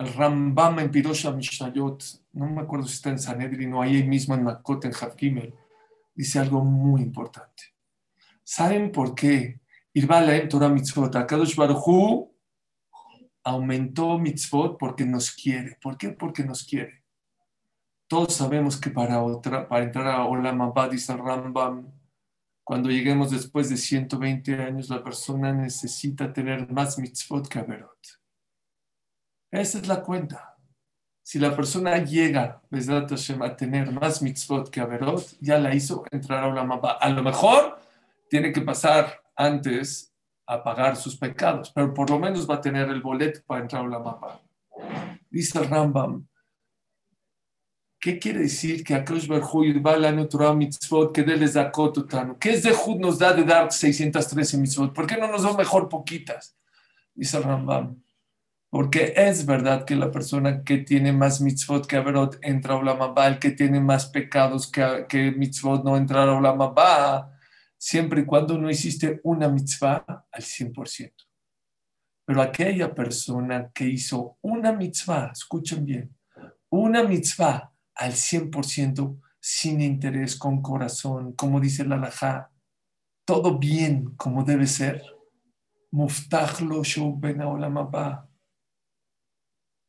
El 0.00 0.14
Rambam 0.14 0.78
en 0.78 0.90
Pirosha 0.90 1.30
Mishnayot, 1.30 2.02
no 2.32 2.46
me 2.46 2.62
acuerdo 2.62 2.86
si 2.86 2.94
está 2.94 3.10
en 3.10 3.18
Sanedrin 3.18 3.74
o 3.74 3.82
ahí 3.82 4.02
mismo 4.02 4.34
en 4.34 4.44
Makot, 4.44 4.86
en 4.86 4.92
Havgimel 4.94 5.54
dice 6.14 6.38
algo 6.38 6.62
muy 6.64 7.02
importante. 7.02 7.74
¿Saben 8.42 8.92
por 8.92 9.14
qué? 9.14 9.60
Irbalaem 9.94 10.48
Torah 10.48 10.68
Mitzvot. 10.68 11.14
Akadosh 11.16 11.56
Baruchu 11.56 12.30
aumentó 13.44 14.18
mitzvot 14.18 14.78
porque 14.78 15.04
nos 15.04 15.30
quiere. 15.30 15.78
¿Por 15.82 15.96
qué? 15.96 16.10
Porque 16.10 16.44
nos 16.44 16.64
quiere. 16.64 17.04
Todos 18.06 18.34
sabemos 18.34 18.76
que 18.76 18.90
para, 18.90 19.22
entrar 19.82 20.08
a 20.08 20.24
Olam 20.26 20.62
Abba, 20.62 20.88
dice 20.88 21.16
Rambam, 21.16 21.90
cuando 22.64 22.90
lleguemos 22.90 23.30
después 23.30 23.70
de 23.70 23.76
120 23.76 24.62
años, 24.62 24.88
la 24.90 25.02
persona 25.02 25.52
necesita 25.52 26.32
tener 26.32 26.70
más 26.70 26.98
mitzvot 26.98 27.48
que 27.48 27.58
Averot. 27.60 28.19
Esa 29.50 29.78
es 29.78 29.88
la 29.88 30.02
cuenta. 30.02 30.56
Si 31.22 31.38
la 31.38 31.54
persona 31.54 31.98
llega, 31.98 32.62
a 32.70 33.56
tener 33.56 33.92
más 33.92 34.22
mitzvot 34.22 34.70
que 34.70 34.80
Averot, 34.80 35.36
ya 35.40 35.58
la 35.58 35.74
hizo 35.74 36.04
entrar 36.10 36.44
a 36.44 36.48
una 36.48 36.64
mapa. 36.64 36.92
A 36.92 37.08
lo 37.10 37.22
mejor 37.22 37.78
tiene 38.28 38.52
que 38.52 38.60
pasar 38.62 39.20
antes 39.36 40.12
a 40.46 40.62
pagar 40.62 40.96
sus 40.96 41.16
pecados, 41.16 41.70
pero 41.72 41.94
por 41.94 42.10
lo 42.10 42.18
menos 42.18 42.48
va 42.48 42.56
a 42.56 42.60
tener 42.60 42.88
el 42.88 43.00
boleto 43.00 43.40
para 43.46 43.62
entrar 43.62 43.84
a 43.84 43.88
la 43.88 43.98
mapa. 43.98 44.40
Dice 45.30 45.58
el 45.58 45.68
Rambam, 45.68 46.26
¿Qué 48.00 48.18
quiere 48.18 48.40
decir 48.40 48.82
que 48.82 48.94
Akash 48.94 49.26
Barhu 49.26 49.62
va 49.82 49.98
la 49.98 50.26
Torah 50.26 50.54
mitzvot 50.54 51.12
que 51.12 51.22
les 51.22 51.52
da 51.52 51.70
¿Qué 52.40 52.50
es 52.50 52.62
de 52.62 52.72
Jud 52.72 52.98
nos 52.98 53.18
da 53.18 53.34
de 53.34 53.44
dar 53.44 53.70
613 53.70 54.56
mitzvot? 54.56 54.94
¿Por 54.94 55.06
qué 55.06 55.18
no 55.18 55.28
nos 55.28 55.42
da 55.42 55.52
mejor 55.52 55.86
poquitas? 55.86 56.56
Dice 57.14 57.38
Rambam. 57.38 58.02
Porque 58.70 59.14
es 59.16 59.46
verdad 59.46 59.84
que 59.84 59.96
la 59.96 60.12
persona 60.12 60.62
que 60.62 60.78
tiene 60.78 61.12
más 61.12 61.40
mitzvot 61.40 61.86
que 61.86 61.96
Averot 61.96 62.38
entra 62.40 62.74
a 62.74 62.76
Olam 62.76 63.14
el 63.26 63.38
que 63.40 63.50
tiene 63.50 63.80
más 63.80 64.06
pecados 64.06 64.70
que, 64.70 65.34
mitzvot 65.36 65.84
no 65.84 65.96
entra 65.96 66.22
a 66.22 66.32
Olam 66.32 66.74
siempre 67.76 68.20
y 68.20 68.24
cuando 68.26 68.56
no 68.58 68.70
hiciste 68.70 69.20
una 69.24 69.48
mitzvah 69.48 70.04
al 70.30 70.42
100%. 70.42 71.12
Pero 72.24 72.42
aquella 72.42 72.94
persona 72.94 73.72
que 73.74 73.86
hizo 73.86 74.38
una 74.42 74.72
mitzvah, 74.72 75.32
escuchen 75.32 75.84
bien, 75.84 76.16
una 76.68 77.02
mitzvah 77.02 77.72
al 77.96 78.12
100%, 78.12 79.20
sin 79.40 79.80
interés, 79.80 80.36
con 80.36 80.62
corazón, 80.62 81.32
como 81.32 81.58
dice 81.58 81.84
la 81.84 81.96
halajá, 81.96 82.52
todo 83.24 83.58
bien 83.58 84.14
como 84.16 84.44
debe 84.44 84.66
ser, 84.66 85.02
muftach 85.90 86.60
lo 86.60 86.82
ben 87.16 87.40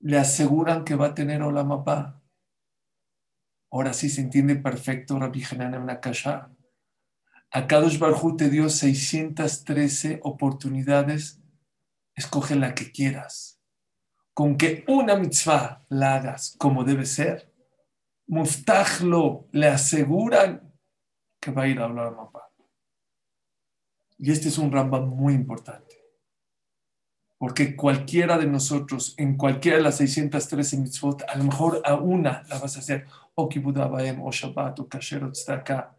le 0.01 0.17
aseguran 0.17 0.84
que 0.84 0.96
va 0.96 1.08
a 1.08 1.15
tener 1.15 1.41
Olamapá. 1.41 2.22
Ahora 3.72 3.93
sí 3.93 4.10
se 4.10 4.22
entiende 4.22 4.55
perfecto, 4.55 5.17
Rabbi 5.17 5.43
Hanan 5.43 5.86
Nakasha. 5.86 6.51
A 7.51 7.67
Kadosh 7.67 8.00
Barhu 8.00 8.36
te 8.36 8.50
dio 8.50 8.70
613 8.70 10.20
oportunidades. 10.24 11.39
Escoge 12.15 12.55
la 12.55 12.74
que 12.75 12.91
quieras. 12.91 13.60
Con 14.34 14.58
que 14.58 14.84
una 14.88 15.15
mitzvah 15.15 15.86
la 15.89 16.15
hagas 16.15 16.55
como 16.58 16.84
debe 16.84 17.05
ser, 17.05 17.51
Muftajlo 18.27 19.48
le 19.51 19.67
aseguran 19.67 20.74
que 21.39 21.51
va 21.51 21.63
a 21.63 21.67
ir 21.67 21.79
a 21.79 21.88
Olamapá. 21.88 22.50
Y 24.17 24.31
este 24.31 24.50
es 24.50 24.58
un 24.58 24.72
ramba 24.72 25.01
muy 25.01 25.34
importante. 25.34 26.00
Porque 27.41 27.75
cualquiera 27.75 28.38
de 28.38 28.45
nosotros, 28.45 29.15
en 29.17 29.36
cualquiera 29.36 29.77
de 29.77 29.83
las 29.83 29.98
613 29.98 30.77
mitzvot, 30.77 31.24
a 31.27 31.36
lo 31.39 31.45
mejor 31.45 31.81
a 31.83 31.95
una 31.95 32.43
la 32.48 32.60
vas 32.60 32.75
a 32.75 32.81
hacer, 32.81 33.07
o 33.33 33.50
kibudabaem, 33.50 34.21
o 34.21 34.31
shabbat, 34.31 34.79
o 34.79 34.88
kasher, 34.88 35.24
o 35.24 35.31
tzedakah. 35.31 35.91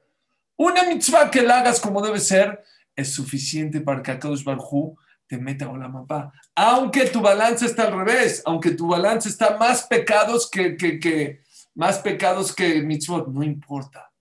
Una 0.57 0.85
mitzvah 0.85 1.33
que 1.33 1.43
la 1.43 1.59
hagas 1.59 1.81
como 1.81 2.01
debe 2.01 2.21
ser, 2.21 2.63
es 2.95 3.13
suficiente 3.13 3.81
para 3.81 4.05
que 4.05 4.13
Akadosh 4.13 4.45
Barhu 4.45 4.97
te 5.27 5.37
meta 5.37 5.69
a 5.69 5.77
la 5.77 5.89
mapa. 5.89 6.33
Aunque 6.55 7.07
tu 7.07 7.21
balance 7.21 7.67
está 7.67 7.89
al 7.89 7.97
revés, 7.99 8.41
aunque 8.47 8.71
tu 8.71 8.87
balance 8.87 9.29
está 9.29 9.57
más 9.59 9.83
pecados 9.89 10.49
que, 10.49 10.77
que, 10.77 11.01
que 11.01 11.43
más 11.75 11.99
pecados 11.99 12.55
que 12.55 12.83
mitzvot, 12.83 13.27
no 13.27 13.43
importa. 13.43 14.13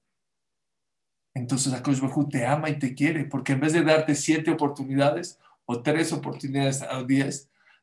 Entonces 1.36 1.72
Akadosh 1.72 2.00
Barhu 2.00 2.28
te 2.28 2.48
ama 2.48 2.72
y 2.72 2.80
te 2.80 2.96
quiere, 2.96 3.26
porque 3.26 3.54
en 3.54 3.60
vez 3.60 3.74
de 3.74 3.84
darte 3.84 4.16
siete 4.16 4.50
oportunidades, 4.50 5.38
tres 5.80 6.12
oportunidades 6.12 6.82
al 6.82 7.08
día, 7.08 7.30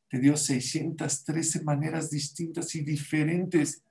te 0.08 0.18
dio 0.18 0.36
613 0.36 1.62
maneras 1.64 2.10
distintas 2.10 2.74
y 2.74 2.82
diferentes. 2.82 3.82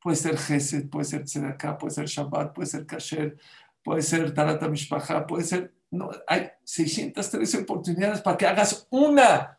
Puede 0.00 0.16
ser 0.16 0.38
Gesed, 0.38 0.88
puede 0.88 1.04
ser 1.04 1.24
Tzedakah, 1.24 1.78
puede 1.78 1.94
ser 1.94 2.06
Shabbat, 2.06 2.54
puede 2.54 2.66
ser 2.66 2.86
Kasher, 2.86 3.36
puede 3.82 4.02
ser 4.02 4.32
Tarata 4.32 4.68
Mishpacha, 4.68 5.26
puede 5.26 5.44
ser. 5.44 5.72
No, 5.90 6.10
hay 6.26 6.50
613 6.64 7.58
oportunidades 7.58 8.20
para 8.20 8.36
que 8.36 8.46
hagas 8.46 8.86
una, 8.90 9.58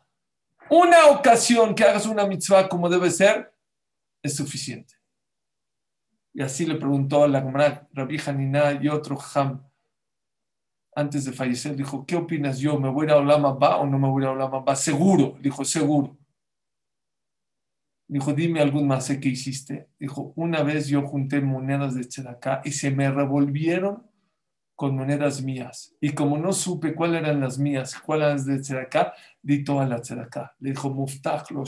una 0.70 1.06
ocasión 1.06 1.74
que 1.74 1.84
hagas 1.84 2.06
una 2.06 2.26
mitzvah 2.26 2.68
como 2.68 2.88
debe 2.88 3.10
ser, 3.10 3.52
es 4.22 4.36
suficiente. 4.36 4.94
Y 6.34 6.42
así 6.42 6.64
le 6.64 6.76
preguntó 6.76 7.24
a 7.24 7.28
la 7.28 7.42
Gemara, 7.42 7.86
Rabbi 7.92 8.18
Hanina 8.24 8.72
y 8.72 8.88
otro 8.88 9.18
Ham, 9.34 9.62
antes 10.94 11.24
de 11.24 11.32
fallecer, 11.32 11.74
dijo, 11.74 12.04
¿qué 12.06 12.16
opinas 12.16 12.58
yo? 12.58 12.78
¿Me 12.78 12.88
voy 12.88 13.08
a 13.10 13.16
Olama 13.16 13.50
o 13.50 13.86
no 13.86 13.98
me 13.98 14.08
voy 14.08 14.24
a 14.24 14.30
Olama 14.30 14.76
Seguro, 14.76 15.36
dijo, 15.40 15.64
seguro. 15.64 16.16
Dijo, 18.08 18.34
dime 18.34 18.60
algún 18.60 18.86
más 18.86 19.08
que 19.08 19.28
hiciste. 19.28 19.88
Dijo, 19.98 20.32
una 20.36 20.62
vez 20.62 20.88
yo 20.88 21.06
junté 21.06 21.40
monedas 21.40 21.94
de 21.94 22.04
Tzedakah 22.04 22.60
y 22.64 22.72
se 22.72 22.90
me 22.90 23.10
revolvieron 23.10 24.06
con 24.76 24.96
monedas 24.96 25.42
mías. 25.42 25.94
Y 26.00 26.10
como 26.10 26.36
no 26.36 26.52
supe 26.52 26.94
cuáles 26.94 27.22
eran 27.22 27.40
las 27.40 27.58
mías, 27.58 27.98
cuáles 27.98 28.24
eran 28.24 28.36
las 28.36 28.46
de 28.46 28.60
Tzedakah, 28.60 29.14
di 29.40 29.64
toda 29.64 29.86
la 29.86 30.00
Tzedakah. 30.00 30.56
Le 30.58 30.70
dijo, 30.70 30.90
Muftach 30.90 31.50
lo 31.52 31.64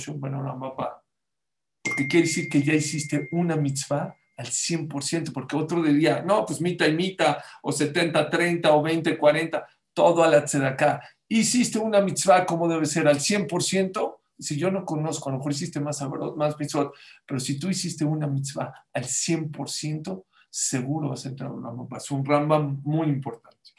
porque 1.85 2.09
quiere 2.09 2.27
decir 2.27 2.49
que 2.49 2.63
ya 2.63 2.73
hiciste 2.73 3.29
una 3.31 3.57
mitzvah 3.57 4.17
al 4.37 4.47
100%, 4.47 5.33
porque 5.33 5.57
otro 5.57 5.83
diría, 5.83 6.23
no, 6.23 6.45
pues 6.45 6.61
mita 6.61 6.87
y 6.87 6.95
mita, 6.95 7.43
o 7.63 7.73
70, 7.73 8.29
30, 8.29 8.73
o 8.73 8.83
20, 8.83 9.19
40, 9.19 9.67
todo 9.93 10.25
a 10.25 10.29
la 10.29 10.45
tzedakah. 10.45 11.01
Hiciste 11.29 11.79
una 11.79 12.01
mitzvah 12.01 12.45
como 12.45 12.69
debe 12.69 12.87
ser 12.87 13.09
al 13.09 13.19
100%, 13.19 14.17
si 14.39 14.57
yo 14.57 14.71
no 14.71 14.85
conozco, 14.85 15.29
a 15.29 15.33
lo 15.33 15.39
mejor 15.39 15.53
hiciste 15.53 15.81
más, 15.81 16.03
más 16.37 16.59
mitzvot, 16.59 16.95
pero 17.27 17.39
si 17.39 17.59
tú 17.59 17.69
hiciste 17.71 18.05
una 18.05 18.27
mitzvah 18.27 18.87
al 18.93 19.05
100%, 19.05 20.25
seguro 20.51 21.09
vas 21.09 21.25
a 21.27 21.29
entrar 21.29 21.51
a 21.51 21.53
un 21.53 21.63
Rambam. 21.63 21.89
Es 21.97 22.11
un 22.11 22.25
Rambam 22.25 22.81
muy 22.85 23.09
importante. 23.09 23.71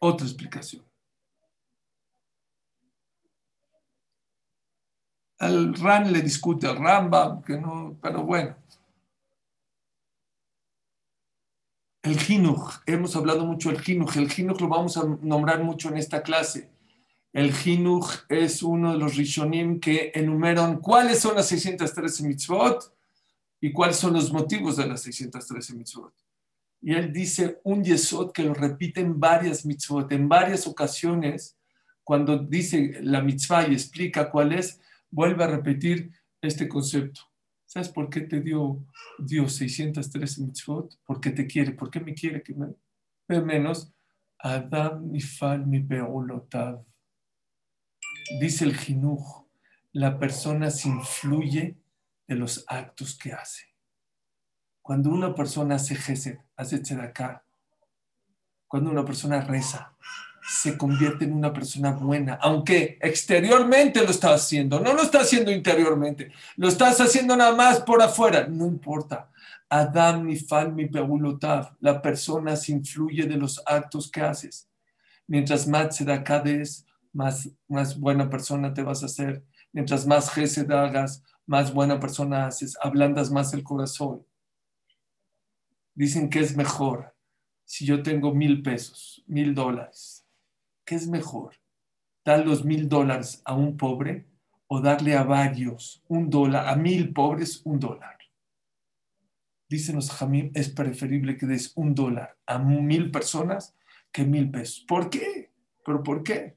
Otra 0.00 0.26
explicación. 0.26 0.87
Al 5.38 5.74
Ran 5.74 6.12
le 6.12 6.20
discute 6.20 6.66
al 6.66 6.78
Rambam, 6.78 7.42
que 7.42 7.56
no, 7.56 7.96
pero 8.02 8.24
bueno. 8.24 8.56
El 12.02 12.18
Jinuj, 12.18 12.82
hemos 12.86 13.14
hablado 13.16 13.44
mucho 13.44 13.70
del 13.70 13.80
Jinuj. 13.80 14.16
El 14.16 14.30
Jinuj 14.30 14.60
lo 14.60 14.68
vamos 14.68 14.96
a 14.96 15.04
nombrar 15.22 15.62
mucho 15.62 15.88
en 15.90 15.98
esta 15.98 16.22
clase. 16.22 16.70
El 17.32 17.52
Jinuj 17.52 18.10
es 18.28 18.62
uno 18.62 18.92
de 18.92 18.98
los 18.98 19.16
Rishonim 19.16 19.78
que 19.78 20.10
enumeran 20.14 20.78
cuáles 20.78 21.20
son 21.20 21.36
las 21.36 21.46
613 21.48 22.24
mitzvot 22.24 22.94
y 23.60 23.72
cuáles 23.72 23.96
son 23.96 24.14
los 24.14 24.32
motivos 24.32 24.76
de 24.76 24.86
las 24.86 25.02
613 25.02 25.74
mitzvot. 25.74 26.14
Y 26.80 26.94
él 26.94 27.12
dice 27.12 27.60
un 27.64 27.84
yesod 27.84 28.32
que 28.32 28.44
lo 28.44 28.54
repite 28.54 29.00
en 29.00 29.20
varias 29.20 29.66
mitzvot, 29.66 30.10
en 30.12 30.28
varias 30.28 30.66
ocasiones, 30.66 31.56
cuando 32.02 32.38
dice 32.38 33.00
la 33.02 33.20
mitzvah 33.20 33.68
y 33.68 33.74
explica 33.74 34.30
cuál 34.30 34.52
es, 34.52 34.80
vuelve 35.10 35.44
a 35.44 35.48
repetir 35.48 36.12
este 36.40 36.68
concepto. 36.68 37.22
¿Sabes 37.66 37.88
por 37.90 38.08
qué 38.08 38.22
te 38.22 38.40
dio 38.40 38.84
Dios 39.18 39.56
613 39.56 40.42
mitzvot? 40.42 40.98
Porque 41.04 41.30
te 41.30 41.46
quiere. 41.46 41.72
¿Por 41.72 41.90
qué 41.90 42.00
me 42.00 42.14
quiere 42.14 42.42
que 42.42 42.54
me 42.54 43.40
menos? 43.42 43.92
Adam 44.38 45.18
fal 45.20 45.66
mi 45.66 45.80
peolotav. 45.80 46.84
Dice 48.40 48.64
el 48.64 48.76
Jinuj, 48.76 49.46
la 49.92 50.18
persona 50.18 50.70
se 50.70 50.88
influye 50.88 51.76
de 52.26 52.34
los 52.36 52.64
actos 52.68 53.18
que 53.18 53.32
hace. 53.32 53.74
Cuando 54.80 55.10
una 55.10 55.34
persona 55.34 55.74
hace 55.74 55.94
gesed, 55.94 56.38
hace 56.56 56.78
tzedakah, 56.78 57.44
cuando 58.66 58.90
una 58.90 59.04
persona 59.04 59.40
reza, 59.40 59.96
se 60.48 60.78
convierte 60.78 61.26
en 61.26 61.34
una 61.34 61.52
persona 61.52 61.92
buena, 61.92 62.38
aunque 62.40 62.98
exteriormente 63.02 64.02
lo 64.02 64.10
está 64.10 64.32
haciendo, 64.32 64.80
no 64.80 64.94
lo 64.94 65.02
está 65.02 65.20
haciendo 65.20 65.50
interiormente, 65.50 66.32
lo 66.56 66.68
estás 66.68 67.00
haciendo 67.02 67.36
nada 67.36 67.54
más 67.54 67.80
por 67.80 68.02
afuera, 68.02 68.46
no 68.48 68.66
importa. 68.66 69.30
Adam 69.68 70.24
mi 70.24 70.36
fal 70.36 70.72
mi 70.72 70.86
pegulotav, 70.86 71.76
la 71.80 72.00
persona 72.00 72.56
se 72.56 72.72
influye 72.72 73.26
de 73.26 73.36
los 73.36 73.62
actos 73.66 74.10
que 74.10 74.22
haces. 74.22 74.66
Mientras 75.26 75.66
más 75.66 75.90
tzedakah 75.90 76.40
des, 76.40 76.86
más, 77.12 77.50
más 77.68 78.00
buena 78.00 78.30
persona 78.30 78.72
te 78.72 78.82
vas 78.82 79.02
a 79.02 79.06
hacer. 79.06 79.44
Mientras 79.72 80.06
más 80.06 80.30
gesed 80.30 80.70
hagas, 80.70 81.22
más 81.46 81.74
buena 81.74 82.00
persona 82.00 82.46
haces, 82.46 82.78
ablandas 82.80 83.30
más 83.30 83.52
el 83.52 83.62
corazón. 83.62 84.24
Dicen 85.94 86.30
que 86.30 86.40
es 86.40 86.56
mejor 86.56 87.14
si 87.66 87.84
yo 87.84 88.02
tengo 88.02 88.32
mil 88.32 88.62
pesos, 88.62 89.22
mil 89.26 89.54
dólares. 89.54 90.17
¿Qué 90.88 90.94
es 90.94 91.06
mejor? 91.06 91.54
¿Dar 92.24 92.46
los 92.46 92.64
mil 92.64 92.88
dólares 92.88 93.42
a 93.44 93.52
un 93.52 93.76
pobre 93.76 94.24
o 94.68 94.80
darle 94.80 95.16
a 95.16 95.22
varios 95.22 96.02
un 96.08 96.30
dólar, 96.30 96.66
a 96.66 96.76
mil 96.76 97.12
pobres 97.12 97.60
un 97.66 97.78
dólar? 97.78 98.16
Dicen 99.68 99.96
los 99.96 100.10
jamín, 100.10 100.50
es 100.54 100.70
preferible 100.70 101.36
que 101.36 101.44
des 101.44 101.72
un 101.76 101.94
dólar 101.94 102.38
a 102.46 102.58
mil 102.58 103.10
personas 103.10 103.76
que 104.10 104.24
mil 104.24 104.50
pesos. 104.50 104.86
¿Por 104.88 105.10
qué? 105.10 105.52
¿Pero 105.84 106.02
por 106.02 106.22
qué? 106.22 106.56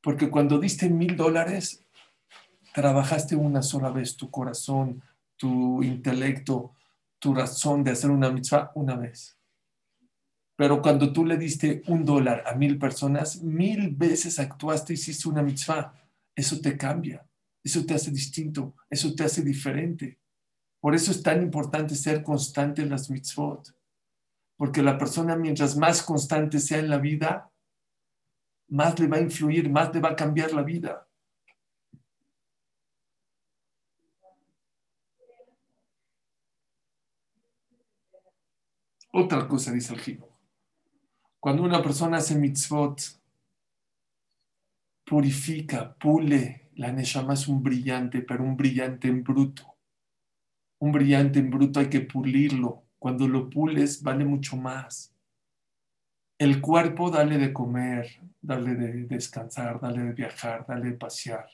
Porque 0.00 0.30
cuando 0.30 0.58
diste 0.58 0.88
mil 0.88 1.16
dólares, 1.16 1.84
trabajaste 2.72 3.36
una 3.36 3.60
sola 3.60 3.90
vez 3.90 4.16
tu 4.16 4.30
corazón, 4.30 5.02
tu 5.36 5.82
intelecto, 5.82 6.72
tu 7.18 7.34
razón 7.34 7.84
de 7.84 7.90
hacer 7.90 8.10
una 8.10 8.30
mitzvah 8.30 8.72
una 8.74 8.96
vez. 8.96 9.36
Pero 10.56 10.80
cuando 10.80 11.12
tú 11.12 11.24
le 11.24 11.36
diste 11.36 11.82
un 11.86 12.04
dólar 12.04 12.42
a 12.46 12.54
mil 12.54 12.78
personas, 12.78 13.42
mil 13.42 13.94
veces 13.94 14.38
actuaste 14.38 14.94
hiciste 14.94 15.28
una 15.28 15.42
mitzvah. 15.42 15.92
Eso 16.34 16.60
te 16.60 16.76
cambia, 16.76 17.26
eso 17.62 17.84
te 17.84 17.94
hace 17.94 18.10
distinto, 18.10 18.74
eso 18.88 19.14
te 19.14 19.24
hace 19.24 19.42
diferente. 19.42 20.18
Por 20.80 20.94
eso 20.94 21.10
es 21.10 21.22
tan 21.22 21.42
importante 21.42 21.94
ser 21.94 22.22
constante 22.22 22.82
en 22.82 22.90
las 22.90 23.10
mitzvot. 23.10 23.74
Porque 24.56 24.82
la 24.82 24.96
persona, 24.96 25.36
mientras 25.36 25.76
más 25.76 26.02
constante 26.02 26.58
sea 26.58 26.78
en 26.78 26.88
la 26.88 26.98
vida, 26.98 27.50
más 28.68 28.98
le 28.98 29.08
va 29.08 29.18
a 29.18 29.20
influir, 29.20 29.68
más 29.70 29.94
le 29.94 30.00
va 30.00 30.10
a 30.10 30.16
cambiar 30.16 30.52
la 30.52 30.62
vida. 30.62 31.06
Otra 39.12 39.46
cosa 39.46 39.72
dice 39.72 39.94
el 39.94 40.00
Gino. 40.00 40.35
Cuando 41.46 41.62
una 41.62 41.80
persona 41.80 42.16
hace 42.16 42.34
mitzvot, 42.34 43.00
purifica, 45.04 45.94
pule, 45.94 46.72
la 46.74 46.90
Neshama 46.90 47.34
es 47.34 47.46
un 47.46 47.62
brillante, 47.62 48.22
pero 48.22 48.42
un 48.42 48.56
brillante 48.56 49.06
en 49.06 49.22
bruto. 49.22 49.76
Un 50.80 50.90
brillante 50.90 51.38
en 51.38 51.48
bruto 51.48 51.78
hay 51.78 51.88
que 51.88 52.00
pulirlo. 52.00 52.88
Cuando 52.98 53.28
lo 53.28 53.48
pules, 53.48 54.02
vale 54.02 54.24
mucho 54.24 54.56
más. 54.56 55.14
El 56.36 56.60
cuerpo, 56.60 57.12
dale 57.12 57.38
de 57.38 57.52
comer, 57.52 58.08
dale 58.42 58.74
de 58.74 59.04
descansar, 59.04 59.80
dale 59.80 60.02
de 60.02 60.14
viajar, 60.14 60.66
dale 60.66 60.90
de 60.90 60.96
pasear. 60.96 61.46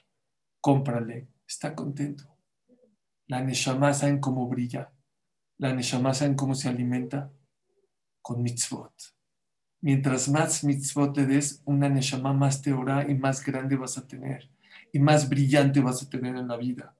Cómprale, 0.62 1.28
está 1.46 1.74
contento. 1.74 2.34
La 3.26 3.42
Neshama, 3.42 3.92
¿saben 3.92 4.20
cómo 4.20 4.48
brilla? 4.48 4.90
La 5.58 5.74
Neshama, 5.74 6.14
¿saben 6.14 6.34
cómo 6.34 6.54
se 6.54 6.70
alimenta? 6.70 7.30
con 8.22 8.42
mitzvot. 8.42 8.94
Mientras 9.82 10.28
más 10.28 10.62
mitzvot 10.62 11.12
te 11.12 11.26
des, 11.26 11.60
una 11.64 11.88
neshama 11.88 12.32
más 12.32 12.62
teorá 12.62 13.04
y 13.10 13.14
más 13.14 13.44
grande 13.44 13.76
vas 13.76 13.98
a 13.98 14.06
tener 14.06 14.48
y 14.92 14.98
más 15.00 15.28
brillante 15.28 15.80
vas 15.80 16.02
a 16.02 16.08
tener 16.08 16.36
en 16.36 16.46
la 16.46 16.56
vida. 16.56 16.94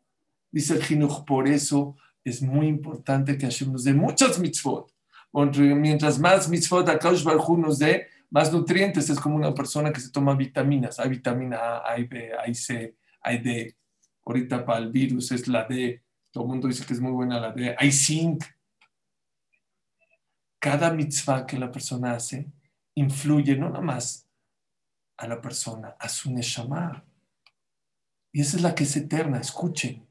Dice 0.51 0.75
el 0.75 0.83
Jinuj, 0.83 1.25
por 1.25 1.47
eso 1.47 1.97
es 2.25 2.43
muy 2.43 2.67
importante 2.67 3.39
que 3.39 3.47
Hashem 3.47 3.73
nos 3.73 3.85
dé 3.85 3.95
muchas 3.95 4.39
mitzvot. 4.39 4.93
Mientras 5.33 6.19
más 6.19 6.49
mitzvot 6.49 6.89
Akash 6.89 7.23
Barhu 7.23 7.57
nos 7.57 7.79
dé, 7.79 8.09
más 8.31 8.53
nutrientes. 8.53 9.09
Es 9.11 9.21
como 9.21 9.37
una 9.37 9.55
persona 9.55 9.93
que 9.93 10.01
se 10.01 10.11
toma 10.11 10.35
vitaminas. 10.35 10.99
Hay 10.99 11.11
vitamina 11.11 11.57
A, 11.59 11.93
hay 11.93 12.05
B, 12.05 12.33
hay 12.37 12.55
C, 12.55 12.97
hay 13.21 13.39
D. 13.39 13.77
Ahorita 14.25 14.65
para 14.65 14.81
el 14.81 14.91
virus 14.91 15.31
es 15.33 15.47
la 15.47 15.65
D. 15.65 16.03
Todo 16.33 16.45
el 16.45 16.51
mundo 16.51 16.67
dice 16.67 16.85
que 16.85 16.95
es 16.95 17.01
muy 17.01 17.13
buena 17.13 17.39
la 17.39 17.53
D. 17.53 17.77
Hay 17.79 17.93
zinc 17.93 18.43
cada 20.59 20.93
mitzvah 20.93 21.47
que 21.47 21.59
la 21.59 21.71
persona 21.71 22.15
hace 22.15 22.51
influye 22.95 23.57
no 23.57 23.69
nada 23.69 23.81
más 23.81 24.29
a 25.17 25.27
la 25.27 25.41
persona, 25.41 25.97
a 25.99 26.09
su 26.09 26.33
neshama. 26.33 27.05
Y 28.33 28.41
esa 28.41 28.57
es 28.57 28.63
la 28.63 28.75
que 28.75 28.85
es 28.85 28.97
eterna, 28.97 29.39
escuchen. 29.39 30.07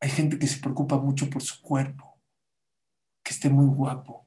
Hay 0.00 0.10
gente 0.10 0.38
que 0.38 0.46
se 0.46 0.60
preocupa 0.60 0.98
mucho 0.98 1.28
por 1.28 1.42
su 1.42 1.60
cuerpo, 1.60 2.18
que 3.22 3.32
esté 3.32 3.50
muy 3.50 3.66
guapo, 3.66 4.26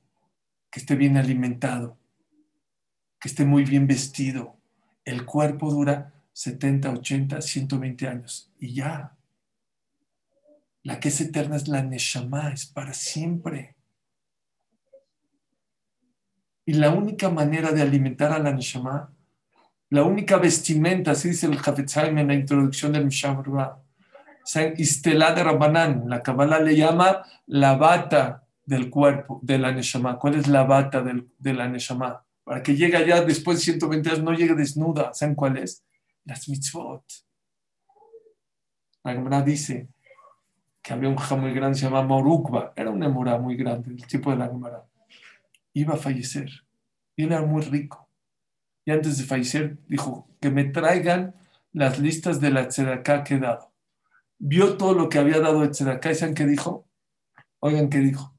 que 0.69 0.79
esté 0.79 0.95
bien 0.95 1.17
alimentado, 1.17 1.97
que 3.19 3.27
esté 3.27 3.45
muy 3.45 3.63
bien 3.63 3.87
vestido. 3.87 4.57
El 5.05 5.25
cuerpo 5.25 5.71
dura 5.71 6.13
70, 6.33 6.91
80, 6.91 7.41
120 7.41 8.07
años 8.07 8.51
y 8.59 8.73
ya. 8.75 9.17
La 10.83 10.99
que 10.99 11.09
es 11.09 11.21
eterna 11.21 11.55
es 11.55 11.67
la 11.67 11.83
neshama, 11.83 12.51
es 12.51 12.65
para 12.65 12.93
siempre. 12.93 13.75
Y 16.65 16.73
la 16.73 16.91
única 16.91 17.29
manera 17.29 17.71
de 17.71 17.81
alimentar 17.81 18.31
a 18.31 18.39
la 18.39 18.51
Neshama, 18.51 19.11
la 19.89 20.03
única 20.03 20.37
vestimenta, 20.37 21.11
así 21.11 21.29
dice 21.29 21.47
el 21.47 21.57
Hafetzaim 21.57 22.17
en 22.17 22.27
la 22.27 22.33
introducción 22.33 22.93
del 22.93 23.05
Mishabra, 23.05 23.77
Istelá 24.77 25.33
de 25.33 25.43
Rabbanán, 25.43 26.03
la 26.07 26.23
Kabbalah 26.23 26.59
le 26.59 26.75
llama 26.75 27.23
la 27.47 27.75
bata 27.75 28.47
del 28.65 28.89
cuerpo, 28.89 29.39
de 29.43 29.57
la 29.57 29.71
Neshama. 29.71 30.17
¿Cuál 30.17 30.35
es 30.35 30.47
la 30.47 30.63
bata 30.63 31.01
del, 31.01 31.29
de 31.37 31.53
la 31.53 31.67
Neshama? 31.67 32.23
Para 32.43 32.63
que 32.63 32.75
llegue 32.75 32.97
allá 32.97 33.21
después 33.21 33.57
de 33.57 33.63
120 33.63 34.09
años, 34.09 34.23
no 34.23 34.33
llegue 34.33 34.55
desnuda. 34.55 35.13
¿Saben 35.13 35.35
cuál 35.35 35.57
es? 35.57 35.83
Las 36.25 36.47
mitzvot. 36.47 37.03
La 39.03 39.13
Gemara 39.13 39.41
dice 39.41 39.89
que 40.81 40.93
había 40.93 41.09
un 41.09 41.15
hija 41.15 41.35
muy 41.35 41.53
grande, 41.53 41.77
se 41.77 41.85
llama 41.85 42.03
Morukba, 42.03 42.73
era 42.75 42.89
una 42.89 43.09
mora 43.09 43.37
muy 43.37 43.55
grande, 43.55 43.91
el 43.91 44.07
tipo 44.07 44.31
de 44.31 44.37
la 44.37 44.47
Gemara 44.47 44.83
iba 45.73 45.95
a 45.95 45.97
fallecer. 45.97 46.49
Y 47.15 47.25
era 47.25 47.41
muy 47.41 47.61
rico. 47.61 48.09
Y 48.85 48.91
antes 48.91 49.17
de 49.17 49.25
fallecer 49.25 49.77
dijo, 49.87 50.27
que 50.39 50.49
me 50.49 50.65
traigan 50.65 51.35
las 51.71 51.99
listas 51.99 52.41
de 52.41 52.51
la 52.51 52.67
Tzedaká 52.67 53.23
que 53.23 53.35
he 53.35 53.39
dado. 53.39 53.71
Vio 54.39 54.77
todo 54.77 54.93
lo 54.93 55.07
que 55.07 55.19
había 55.19 55.39
dado 55.39 55.69
Tzedaká 55.69 56.11
y 56.11 56.15
¿saben 56.15 56.35
qué 56.35 56.45
dijo? 56.45 56.87
Oigan 57.59 57.89
qué 57.89 57.99
dijo. 57.99 58.35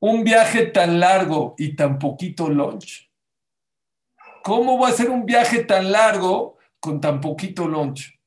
Un 0.00 0.22
viaje 0.22 0.66
tan 0.66 1.00
largo 1.00 1.54
y 1.58 1.74
tan 1.74 1.98
poquito 1.98 2.48
lunch. 2.48 3.10
¿Cómo 4.42 4.78
va 4.78 4.88
a 4.88 4.92
ser 4.92 5.10
un 5.10 5.24
viaje 5.24 5.64
tan 5.64 5.90
largo 5.90 6.58
con 6.78 7.00
tan 7.00 7.20
poquito 7.20 7.66
lunch? 7.66 8.20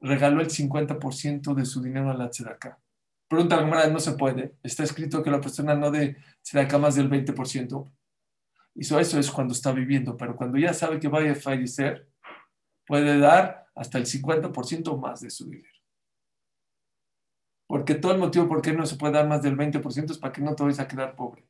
Regaló 0.00 0.40
el 0.40 0.48
50% 0.48 1.54
de 1.54 1.66
su 1.66 1.82
dinero 1.82 2.10
a 2.10 2.14
la 2.14 2.30
Tzedaká. 2.30 2.78
Pregunta 3.28 3.60
la 3.60 3.86
no 3.88 4.00
se 4.00 4.12
puede. 4.12 4.56
Está 4.62 4.84
escrito 4.84 5.22
que 5.22 5.30
la 5.30 5.40
persona 5.40 5.74
no 5.74 5.90
dé 5.90 6.16
Tzedaká 6.42 6.78
más 6.78 6.94
del 6.94 7.10
20%. 7.10 7.90
Hizo 8.76 8.98
eso 8.98 9.18
es 9.18 9.30
cuando 9.30 9.52
está 9.52 9.72
viviendo, 9.72 10.16
pero 10.16 10.36
cuando 10.36 10.58
ya 10.58 10.74
sabe 10.74 10.98
que 10.98 11.08
va 11.08 11.20
a 11.20 11.34
fallecer, 11.34 12.08
puede 12.86 13.18
dar 13.18 13.66
hasta 13.74 13.98
el 13.98 14.06
50% 14.06 14.98
más 14.98 15.20
de 15.20 15.30
su 15.30 15.48
dinero. 15.48 15.68
Porque 17.66 17.94
todo 17.94 18.12
el 18.12 18.18
motivo 18.18 18.48
por 18.48 18.60
qué 18.60 18.72
no 18.72 18.84
se 18.84 18.96
puede 18.96 19.14
dar 19.14 19.26
más 19.26 19.42
del 19.42 19.56
20% 19.56 20.10
es 20.10 20.18
para 20.18 20.32
que 20.32 20.42
no 20.42 20.54
te 20.54 20.62
vayas 20.62 20.80
a 20.80 20.88
quedar 20.88 21.16
pobre. 21.16 21.48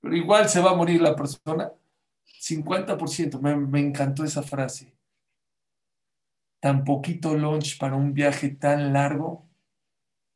Pero 0.00 0.16
igual 0.16 0.48
se 0.48 0.60
va 0.60 0.72
a 0.72 0.76
morir 0.76 1.00
la 1.00 1.14
persona. 1.14 1.72
50%, 2.26 3.40
me, 3.40 3.56
me 3.56 3.80
encantó 3.80 4.24
esa 4.24 4.42
frase. 4.42 4.94
Tan 6.60 6.84
poquito 6.84 7.34
lunch 7.36 7.78
para 7.78 7.96
un 7.96 8.12
viaje 8.12 8.48
tan 8.48 8.92
largo. 8.92 9.43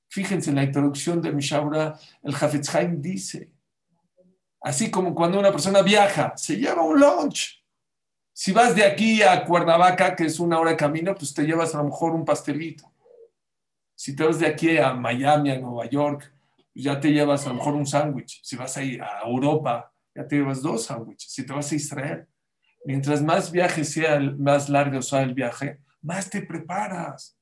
Fíjense 0.09 0.51
en 0.51 0.57
la 0.57 0.64
introducción 0.64 1.21
de 1.21 1.33
Mishabra, 1.33 1.99
el 2.23 2.35
Hafetz 2.35 2.71
dice, 2.97 3.51
así 4.62 4.90
como 4.90 5.14
cuando 5.14 5.38
una 5.38 5.53
persona 5.53 5.83
viaja, 5.83 6.35
se 6.37 6.57
lleva 6.57 6.83
un 6.83 6.99
lunch. 6.99 7.62
Si 8.33 8.53
vas 8.53 8.75
de 8.75 8.85
aquí 8.85 9.23
a 9.23 9.44
Cuernavaca, 9.44 10.14
que 10.16 10.25
es 10.25 10.40
una 10.40 10.59
hora 10.59 10.71
de 10.71 10.77
camino, 10.77 11.14
pues 11.14 11.35
te 11.35 11.44
llevas 11.44 11.75
a 11.75 11.79
lo 11.79 11.85
mejor 11.85 12.14
un 12.14 12.25
pastelito. 12.25 12.90
Si 13.94 14.14
te 14.14 14.25
vas 14.25 14.38
de 14.38 14.47
aquí 14.47 14.79
a 14.79 14.94
Miami, 14.94 15.51
a 15.51 15.59
Nueva 15.59 15.87
York, 15.87 16.33
pues 16.73 16.85
ya 16.85 17.01
te 17.01 17.12
llevas 17.12 17.44
a 17.44 17.49
lo 17.49 17.57
mejor 17.57 17.75
un 17.75 17.87
sándwich. 17.87 18.40
Si 18.44 18.57
vas 18.57 18.77
a 18.77 18.83
ir 18.83 19.03
a 19.03 19.23
Europa, 19.27 19.92
ya 20.14 20.27
te 20.27 20.37
llevas 20.37 20.62
dos 20.62 20.85
sándwiches. 20.85 21.31
Si 21.31 21.44
te 21.44 21.53
vas 21.53 21.71
a 21.71 21.75
Israel, 21.75 22.27
mientras 22.85 23.23
más 23.23 23.51
viaje 23.51 23.85
sea, 23.85 24.21
más 24.21 24.68
largo 24.68 25.03
sea 25.03 25.23
el 25.23 25.35
viaje, 25.35 25.81
más 26.01 26.31
te 26.31 26.42
preparas. 26.42 27.38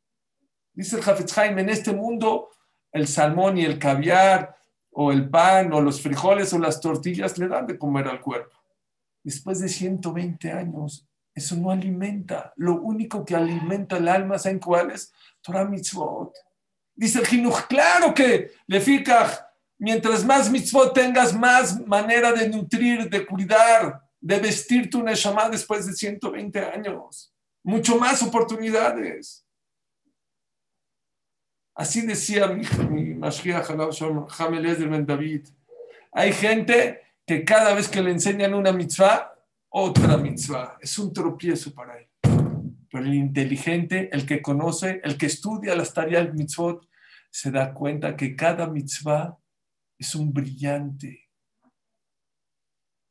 Dice 0.77 0.97
el 0.97 1.03
Hafetz 1.03 1.37
en 1.39 1.71
este 1.71 1.93
mundo 1.93 2.51
el 2.93 3.09
salmón 3.09 3.57
y 3.57 3.65
el 3.65 3.79
caviar 3.79 4.55
o 4.93 5.11
el 5.11 5.29
pan 5.29 5.73
o 5.73 5.81
los 5.81 6.03
frijoles 6.03 6.53
o 6.53 6.59
las 6.59 6.81
tortillas 6.81 7.39
le 7.39 7.49
dan 7.49 7.67
de 7.67 7.79
comer 7.79 8.07
al 8.09 8.21
cuerpo. 8.21 8.57
Después 9.25 9.59
de 9.61 9.69
120 9.69 10.53
años, 10.53 11.09
eso 11.35 11.57
no 11.57 11.71
alimenta. 11.71 12.53
Lo 12.57 12.81
único 12.81 13.25
que 13.25 13.35
alimenta 13.35 13.97
el 13.97 14.09
alma, 14.09 14.39
¿saben 14.39 14.59
cuál 14.59 14.91
es? 14.91 15.13
Torah 15.41 15.65
mitzvot. 15.65 16.35
Dice 16.95 17.21
el 17.21 17.27
Jinuj, 17.27 17.67
claro 17.69 18.13
que 18.13 18.53
le 18.67 18.81
fica, 18.81 19.51
mientras 19.79 20.25
más 20.25 20.51
mitzvot 20.51 20.95
tengas, 20.95 21.35
más 21.35 21.87
manera 21.87 22.33
de 22.33 22.51
nutrir, 22.51 23.09
de 23.09 23.27
cuidar, 23.27 24.03
de 24.21 24.39
vestir 24.39 24.91
tu 24.91 25.03
neshama 25.03 25.49
después 25.49 25.87
de 25.87 25.95
120 25.95 26.59
años. 26.61 27.33
Mucho 27.63 27.99
más 27.99 28.23
oportunidades. 28.23 29.46
Así 31.77 32.07
decía 32.07 32.49
mi, 32.49 32.65
mi 32.89 33.15
Mashiach 33.15 33.69
Ben 33.69 35.07
David. 35.07 35.47
Hay 36.13 36.33
gente 36.33 37.03
que 37.27 37.45
cada 37.45 37.75
vez 37.75 37.89
que 37.89 38.03
le 38.03 38.13
enseñan 38.13 38.55
una 38.55 38.73
mitzvah, 38.73 39.35
otra 39.69 40.17
mitzvah. 40.17 40.79
Es 40.81 40.99
un 40.99 41.13
tropiezo 41.13 41.75
para 41.75 41.99
él. 41.99 42.09
Pero 42.91 43.05
el 43.05 43.13
inteligente, 43.13 44.09
el 44.11 44.25
que 44.25 44.41
conoce, 44.41 45.03
el 45.05 45.19
que 45.19 45.27
estudia 45.27 45.77
las 45.77 45.93
tareas 45.93 46.33
mitzvot, 46.33 46.89
se 47.31 47.51
da 47.51 47.75
cuenta 47.75 48.17
que 48.17 48.35
cada 48.35 48.67
mitzvah 48.69 49.37
es 49.99 50.15
un 50.15 50.33
brillante. 50.33 51.29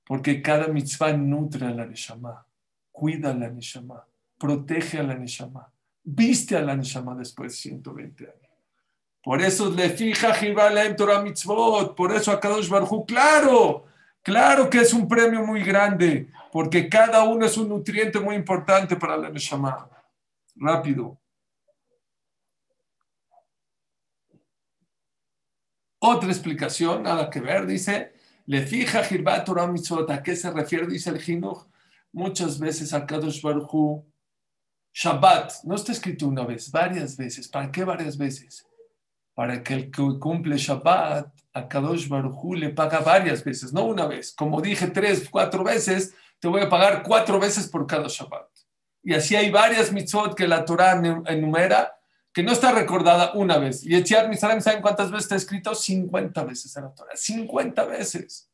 Porque 0.07 0.41
cada 0.41 0.67
mitzvah 0.69 1.13
nutre 1.13 1.67
a 1.67 1.71
la 1.71 1.85
neshama, 1.85 2.47
cuida 2.91 3.29
a 3.29 3.35
la 3.35 3.49
neshama, 3.49 4.07
protege 4.39 4.97
a 4.97 5.03
la 5.03 5.13
neshama, 5.13 5.71
viste 6.03 6.55
a 6.55 6.61
la 6.61 6.75
neshama 6.75 7.15
después 7.15 7.51
de 7.51 7.57
120 7.57 8.23
años. 8.23 8.44
Por 9.25 9.41
eso 9.41 9.71
le 9.71 9.89
fija 9.89 10.37
en 10.39 10.95
Torah 10.95 11.19
Mitzvot, 11.19 11.95
por 11.95 12.15
eso 12.15 12.31
a 12.31 12.39
Kadosh 12.39 12.69
Barhu, 12.69 13.07
claro, 13.07 13.87
claro 14.21 14.69
que 14.69 14.81
es 14.81 14.93
un 14.93 15.07
premio 15.07 15.43
muy 15.43 15.63
grande, 15.63 16.29
porque 16.51 16.87
cada 16.87 17.23
uno 17.23 17.47
es 17.47 17.57
un 17.57 17.69
nutriente 17.69 18.19
muy 18.19 18.35
importante 18.35 18.95
para 18.95 19.17
la 19.17 19.31
Neshama. 19.31 19.89
Rápido. 20.55 21.19
Otra 25.97 26.29
explicación, 26.29 27.01
nada 27.01 27.27
que 27.27 27.39
ver, 27.39 27.65
dice, 27.65 28.13
le 28.45 28.61
fija 28.61 29.03
Jirba 29.03 29.43
Torah 29.43 29.65
Mitzvot, 29.65 30.07
¿a 30.11 30.21
qué 30.21 30.35
se 30.35 30.51
refiere? 30.51 30.85
Dice 30.85 31.09
el 31.09 31.19
Jinuj, 31.19 31.65
muchas 32.11 32.59
veces 32.59 32.93
a 32.93 33.07
Kadosh 33.07 33.41
Barhu, 33.41 34.05
Shabbat, 34.93 35.63
no 35.63 35.73
está 35.73 35.93
escrito 35.93 36.27
una 36.27 36.45
vez, 36.45 36.69
varias 36.69 37.17
veces. 37.17 37.47
¿Para 37.47 37.71
qué 37.71 37.83
varias 37.83 38.15
veces? 38.15 38.67
Para 39.35 39.61
que 39.61 39.73
el 39.75 39.91
que 39.91 40.01
cumple 40.19 40.57
Shabbat, 40.57 41.27
a 41.53 41.69
Kadosh 41.69 42.09
Baruj 42.09 42.55
le 42.55 42.69
paga 42.69 42.99
varias 42.99 43.43
veces, 43.43 43.71
no 43.71 43.85
una 43.85 44.07
vez. 44.07 44.33
Como 44.33 44.61
dije 44.61 44.87
tres, 44.87 45.29
cuatro 45.29 45.63
veces, 45.63 46.13
te 46.39 46.47
voy 46.47 46.61
a 46.61 46.69
pagar 46.69 47.03
cuatro 47.03 47.39
veces 47.39 47.67
por 47.67 47.85
cada 47.85 48.07
Shabbat. 48.07 48.47
Y 49.03 49.13
así 49.13 49.35
hay 49.35 49.51
varias 49.51 49.91
mitzvot 49.91 50.35
que 50.35 50.47
la 50.47 50.65
Torah 50.65 51.01
enumera, 51.27 51.95
que 52.33 52.43
no 52.43 52.51
está 52.51 52.71
recordada 52.71 53.33
una 53.35 53.57
vez. 53.57 53.85
Y 53.85 53.95
Echiar 53.95 54.27
Mitzrayim, 54.27 54.59
¿saben 54.59 54.81
cuántas 54.81 55.11
veces 55.11 55.25
está 55.25 55.35
escrito? 55.35 55.73
50 55.73 56.43
veces 56.43 56.75
en 56.75 56.83
la 56.83 56.93
Torah. 56.93 57.15
50 57.15 57.85
veces. 57.85 58.49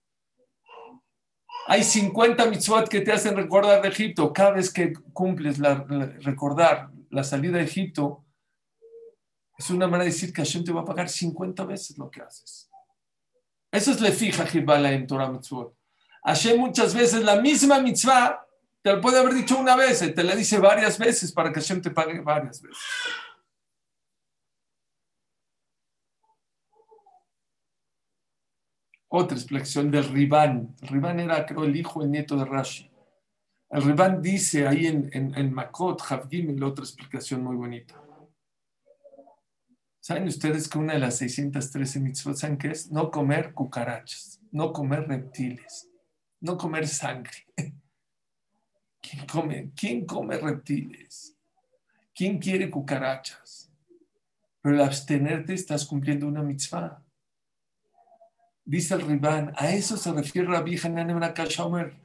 Hay 1.67 1.83
50 1.83 2.45
mitzvot 2.47 2.89
que 2.89 3.01
te 3.01 3.11
hacen 3.11 3.35
recordar 3.35 3.81
de 3.81 3.87
Egipto. 3.87 4.33
Cada 4.33 4.51
vez 4.51 4.71
que 4.71 4.93
cumples 5.13 5.57
la, 5.57 5.85
recordar 6.19 6.91
la 7.09 7.23
salida 7.23 7.57
de 7.57 7.63
Egipto, 7.63 8.23
es 9.61 9.69
una 9.69 9.85
manera 9.85 10.05
de 10.05 10.11
decir 10.11 10.33
que 10.33 10.41
Hashem 10.41 10.63
te 10.63 10.71
va 10.71 10.81
a 10.81 10.85
pagar 10.85 11.07
50 11.07 11.63
veces 11.65 11.97
lo 11.97 12.09
que 12.09 12.21
haces. 12.21 12.69
Eso 13.71 13.91
es 13.91 14.01
le 14.01 14.11
fija 14.11 14.45
Jibala 14.45 14.91
en 14.91 15.05
Torah 15.05 15.29
Mitzvot. 15.29 15.75
Hashem 16.23 16.59
muchas 16.59 16.93
veces 16.93 17.23
la 17.23 17.39
misma 17.39 17.79
mitzvah 17.79 18.45
te 18.81 18.91
lo 18.91 19.01
puede 19.01 19.19
haber 19.19 19.33
dicho 19.33 19.59
una 19.59 19.75
vez, 19.75 19.99
te 19.99 20.23
la 20.23 20.35
dice 20.35 20.57
varias 20.57 20.97
veces 20.97 21.31
para 21.31 21.51
que 21.51 21.59
Hashem 21.59 21.81
te 21.81 21.91
pague 21.91 22.19
varias 22.21 22.61
veces. 22.61 22.77
Otra 29.07 29.37
explicación 29.37 29.91
del 29.91 30.05
Ribán. 30.05 30.75
El 30.81 30.87
Ribán 30.87 31.19
era, 31.19 31.45
creo, 31.45 31.65
el 31.65 31.75
hijo, 31.75 32.01
el 32.01 32.09
nieto 32.09 32.35
de 32.37 32.45
Rashi. 32.45 32.89
El 33.69 33.83
Ribán 33.83 34.21
dice 34.21 34.67
ahí 34.67 34.87
en, 34.87 35.09
en, 35.13 35.35
en 35.35 35.53
Makot, 35.53 36.01
Havgim, 36.01 36.63
otra 36.63 36.83
explicación 36.83 37.43
muy 37.43 37.55
bonita. 37.55 38.01
¿Saben 40.11 40.27
ustedes 40.27 40.67
que 40.67 40.77
una 40.77 40.91
de 40.91 40.99
las 40.99 41.15
613 41.19 42.01
mitzvot, 42.01 42.35
¿saben 42.35 42.57
qué 42.57 42.71
es? 42.71 42.91
No 42.91 43.09
comer 43.09 43.53
cucarachas, 43.53 44.41
no 44.51 44.73
comer 44.73 45.07
reptiles, 45.07 45.87
no 46.41 46.57
comer 46.57 46.85
sangre. 46.85 47.47
¿Quién 49.01 49.25
come, 49.25 49.71
¿Quién 49.73 50.05
come 50.05 50.37
reptiles? 50.37 51.37
¿Quién 52.13 52.39
quiere 52.39 52.69
cucarachas? 52.69 53.71
Pero 54.61 54.75
al 54.75 54.83
abstenerte 54.83 55.53
estás 55.53 55.85
cumpliendo 55.85 56.27
una 56.27 56.43
mitzvah. 56.43 57.01
Dice 58.65 58.95
el 58.95 59.03
Ribán, 59.03 59.53
a 59.55 59.71
eso 59.71 59.95
se 59.95 60.11
refiere 60.11 60.49
Rabbi 60.49 60.77
Hanan 60.77 61.09
en 61.09 61.23
Akashomer. 61.23 61.95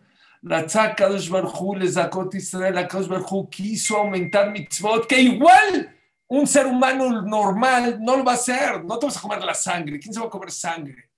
La 0.42 0.64
Tzakadosh 0.64 1.29
Barhu 1.29 1.75
le 1.75 1.88
Zakot 1.88 2.33
Israel, 2.37 2.77
la 2.77 2.87
Barhu 2.87 3.51
quiso 3.51 3.97
aumentar 3.97 4.53
mitzvot, 4.53 5.09
que 5.09 5.21
igual 5.21 5.96
un 6.29 6.47
ser 6.47 6.67
humano 6.67 7.23
normal 7.23 7.99
no 8.01 8.17
lo 8.17 8.25
va 8.25 8.33
a 8.33 8.37
hacer. 8.37 8.85
No 8.85 8.99
te 8.99 9.07
vas 9.07 9.17
a 9.17 9.21
comer 9.21 9.43
la 9.43 9.55
sangre. 9.55 9.99
¿Quién 9.99 10.12
se 10.12 10.21
va 10.21 10.27
a 10.27 10.31
comer 10.31 10.51
sangre? 10.51 11.11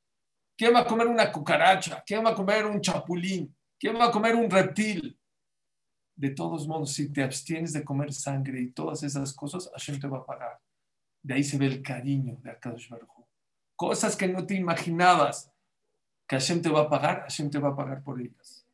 ¿Quién 0.57 0.75
va 0.75 0.81
a 0.81 0.87
comer 0.87 1.07
una 1.07 1.31
cucaracha? 1.31 2.03
¿Quién 2.05 2.25
va 2.25 2.31
a 2.31 2.35
comer 2.35 2.67
un 2.67 2.81
chapulín? 2.81 3.55
¿Quién 3.79 3.97
va 3.97 4.07
a 4.07 4.11
comer 4.11 4.35
un 4.35 4.51
reptil? 4.51 5.19
De 6.17 6.31
todos 6.31 6.67
modos, 6.67 6.93
si 6.93 7.13
te 7.13 7.23
abstienes 7.23 7.73
de 7.73 7.85
comer 7.85 8.13
sangre 8.13 8.61
y 8.61 8.73
todas 8.73 9.05
esas 9.05 9.33
cosas, 9.33 9.71
Hashem 9.73 10.01
te 10.01 10.09
va 10.09 10.19
a 10.19 10.27
pagar. 10.27 10.61
De 11.23 11.35
ahí 11.35 11.45
se 11.45 11.59
ve 11.59 11.67
el 11.67 11.83
cariño 11.83 12.39
de 12.43 12.51
Akadosh 12.51 12.89
Baruj 12.89 13.25
Cosas 13.77 14.17
que 14.17 14.27
no 14.27 14.45
te 14.45 14.55
imaginabas 14.55 15.53
que 16.27 16.37
Hashem 16.37 16.61
te 16.61 16.69
va 16.69 16.83
a 16.83 16.91
pagar, 16.91 17.23
Hashem 17.23 17.49
te 17.51 17.59
va 17.59 17.69
a 17.69 17.77
pagar 17.77 18.03
por 18.03 18.21
ellas. 18.21 18.68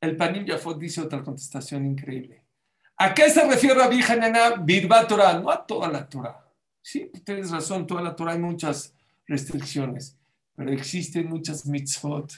El 0.00 0.16
Panim 0.16 0.44
Yafot 0.44 0.78
dice 0.78 1.02
otra 1.02 1.22
contestación 1.22 1.84
increíble. 1.84 2.42
¿A 2.96 3.14
qué 3.14 3.30
se 3.30 3.46
refiere 3.46 3.74
Rabbi 3.74 4.02
Hanana 4.02 4.56
Birba 4.56 5.06
Torah? 5.06 5.38
No 5.38 5.50
a 5.50 5.66
toda 5.66 5.88
la 5.88 6.08
Torah. 6.08 6.44
Sí, 6.82 7.10
tienes 7.24 7.50
razón, 7.50 7.86
toda 7.86 8.02
la 8.02 8.16
Torah 8.16 8.32
hay 8.32 8.38
muchas 8.38 8.94
restricciones. 9.26 10.16
Pero 10.54 10.72
existen 10.72 11.28
muchas 11.28 11.66
mitzvot 11.66 12.32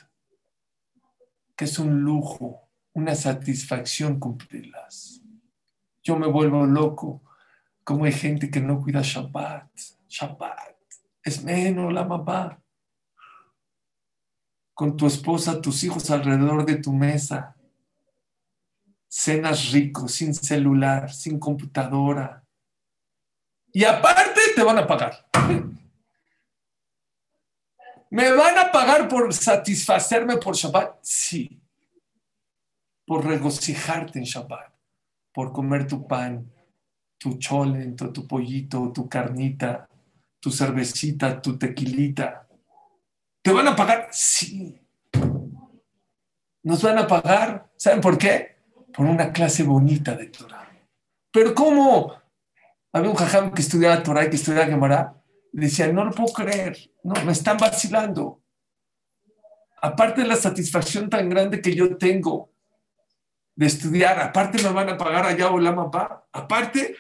que 1.56 1.64
es 1.64 1.78
un 1.78 2.00
lujo, 2.00 2.68
una 2.94 3.14
satisfacción 3.14 4.18
cumplirlas. 4.18 5.20
Yo 6.02 6.16
me 6.16 6.26
vuelvo 6.26 6.66
loco 6.66 7.22
como 7.84 8.04
hay 8.04 8.12
gente 8.12 8.50
que 8.50 8.60
no 8.60 8.80
cuida 8.80 9.02
Shabbat. 9.02 9.68
Shabbat 10.08 10.76
es 11.22 11.44
menos 11.44 11.92
la 11.92 12.04
mamá. 12.04 12.61
Con 14.74 14.96
tu 14.96 15.06
esposa, 15.06 15.60
tus 15.60 15.84
hijos 15.84 16.10
alrededor 16.10 16.64
de 16.64 16.76
tu 16.76 16.92
mesa. 16.92 17.56
Cenas 19.08 19.70
ricos, 19.72 20.12
sin 20.12 20.34
celular, 20.34 21.12
sin 21.12 21.38
computadora. 21.38 22.42
Y 23.72 23.84
aparte 23.84 24.40
te 24.54 24.62
van 24.62 24.78
a 24.78 24.86
pagar. 24.86 25.26
¿Me 28.10 28.30
van 28.30 28.58
a 28.58 28.70
pagar 28.70 29.08
por 29.08 29.32
satisfacerme 29.32 30.36
por 30.36 30.54
Shabbat? 30.54 30.98
Sí. 31.02 31.62
Por 33.06 33.24
regocijarte 33.24 34.18
en 34.18 34.26
Shabbat. 34.26 34.70
Por 35.32 35.50
comer 35.50 35.86
tu 35.86 36.06
pan, 36.06 36.52
tu 37.16 37.38
cholento, 37.38 38.12
tu 38.12 38.26
pollito, 38.26 38.92
tu 38.92 39.08
carnita, 39.08 39.88
tu 40.38 40.50
cervecita, 40.50 41.40
tu 41.40 41.56
tequilita. 41.56 42.41
¿Te 43.42 43.52
van 43.52 43.66
a 43.66 43.76
pagar? 43.76 44.08
Sí. 44.12 44.80
Nos 46.62 46.82
van 46.82 46.98
a 46.98 47.06
pagar, 47.08 47.70
¿saben 47.76 48.00
por 48.00 48.16
qué? 48.16 48.56
Por 48.94 49.06
una 49.06 49.32
clase 49.32 49.64
bonita 49.64 50.14
de 50.14 50.26
Torah. 50.26 50.70
Pero 51.32 51.54
¿cómo? 51.54 52.14
Había 52.92 53.10
un 53.10 53.16
jajam 53.16 53.52
que 53.52 53.62
estudiaba 53.62 54.02
Torah 54.02 54.24
y 54.24 54.30
que 54.30 54.36
estudiaba 54.36 54.66
Gemara. 54.66 55.20
Decía, 55.50 55.92
no 55.92 56.04
lo 56.04 56.12
puedo 56.12 56.32
creer, 56.32 56.78
no, 57.02 57.14
me 57.24 57.32
están 57.32 57.58
vacilando. 57.58 58.42
Aparte 59.80 60.22
de 60.22 60.28
la 60.28 60.36
satisfacción 60.36 61.10
tan 61.10 61.28
grande 61.28 61.60
que 61.60 61.74
yo 61.74 61.96
tengo 61.96 62.52
de 63.56 63.66
estudiar, 63.66 64.20
aparte 64.20 64.62
me 64.62 64.70
van 64.70 64.90
a 64.90 64.96
pagar 64.96 65.26
allá 65.26 65.50
o 65.50 65.58
la 65.58 65.72
mamá, 65.72 66.24
aparte 66.32 66.96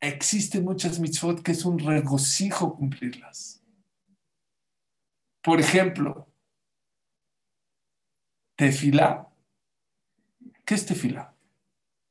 existen 0.00 0.64
muchas 0.64 1.00
mitzvot 1.00 1.42
que 1.42 1.52
es 1.52 1.64
un 1.64 1.78
regocijo 1.78 2.76
cumplirlas. 2.76 3.53
Por 5.44 5.60
ejemplo, 5.60 6.26
tefilá. 8.56 9.28
¿Qué 10.64 10.74
es 10.74 10.86
tefilá? 10.86 11.34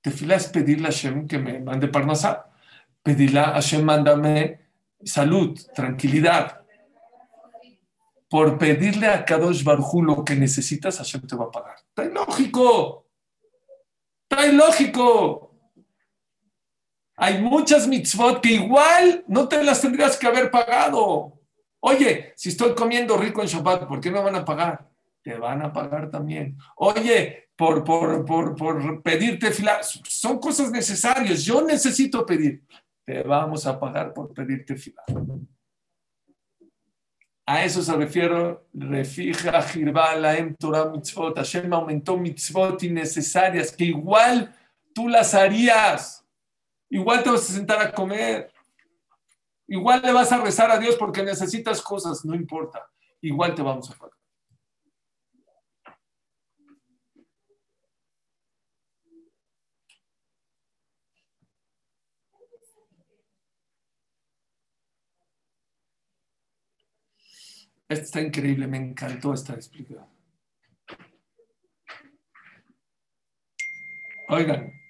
Tefilá 0.01 0.35
es 0.35 0.47
pedirle 0.49 0.87
a 0.87 0.91
Hashem 0.91 1.27
que 1.27 1.39
me 1.39 1.59
mande 1.59 1.87
parnasá. 1.87 2.51
Pedirle 3.01 3.39
a 3.39 3.53
Hashem, 3.53 3.83
mándame 3.83 4.61
salud, 5.03 5.59
tranquilidad. 5.73 6.63
Por 8.29 8.59
pedirle 8.59 9.07
a 9.07 9.25
Kadosh 9.25 9.63
Barjú 9.63 10.03
lo 10.03 10.23
que 10.23 10.35
necesitas, 10.35 10.99
Hashem 10.99 11.25
te 11.25 11.35
va 11.35 11.45
a 11.45 11.51
pagar. 11.51 11.77
Está 11.89 12.05
ilógico. 12.05 13.07
Está 14.29 14.45
ilógico. 14.45 15.55
Hay 17.15 17.41
muchas 17.41 17.87
mitzvot 17.87 18.41
que 18.41 18.51
igual 18.51 19.25
no 19.27 19.47
te 19.47 19.63
las 19.63 19.81
tendrías 19.81 20.17
que 20.17 20.27
haber 20.27 20.51
pagado. 20.51 21.42
Oye, 21.85 22.31
si 22.37 22.47
estoy 22.47 22.73
comiendo 22.73 23.17
rico 23.17 23.41
en 23.41 23.47
Shabbat, 23.47 23.87
¿por 23.89 23.99
qué 23.99 24.09
me 24.09 24.21
van 24.21 24.35
a 24.35 24.45
pagar? 24.45 24.89
Te 25.21 25.35
van 25.35 25.61
a 25.61 25.73
pagar 25.73 26.09
también. 26.09 26.57
Oye, 26.77 27.49
por, 27.57 27.83
por, 27.83 28.23
por, 28.23 28.55
por 28.55 29.01
pedirte 29.01 29.51
fila, 29.51 29.81
son 29.83 30.39
cosas 30.39 30.71
necesarias. 30.71 31.43
Yo 31.43 31.61
necesito 31.61 32.25
pedir. 32.25 32.63
Te 33.05 33.21
vamos 33.23 33.67
a 33.67 33.77
pagar 33.77 34.13
por 34.13 34.33
pedirte 34.33 34.77
fila. 34.77 35.03
A 37.45 37.65
eso 37.65 37.81
se 37.81 37.93
refiere, 37.97 38.59
refija, 38.73 39.61
girba, 39.63 40.15
la 40.15 40.37
Torah 40.57 40.85
mitzvot. 40.85 41.35
Hashem 41.35 41.73
aumentó 41.73 42.15
mitzvot 42.15 42.81
innecesarias 42.83 43.73
que 43.73 43.83
igual 43.83 44.55
tú 44.93 45.09
las 45.09 45.33
harías. 45.33 46.25
Igual 46.89 47.23
te 47.23 47.29
vas 47.29 47.49
a 47.49 47.53
sentar 47.53 47.81
a 47.81 47.91
comer. 47.91 48.52
Igual 49.73 50.03
le 50.03 50.11
vas 50.13 50.31
a 50.31 50.37
rezar 50.39 50.69
a 50.69 50.77
Dios 50.77 50.95
porque 50.97 51.23
necesitas 51.23 51.81
cosas, 51.81 52.23
no 52.23 52.35
importa. 52.35 52.87
Igual 53.21 53.55
te 53.55 53.63
vamos 53.63 53.89
a 53.89 53.95
pagar. 53.97 54.15
Esto 67.89 68.05
está 68.05 68.21
increíble, 68.21 68.67
me 68.67 68.77
encantó 68.77 69.33
esta 69.33 69.55
explicación. 69.55 70.05
Oigan, 74.29 74.82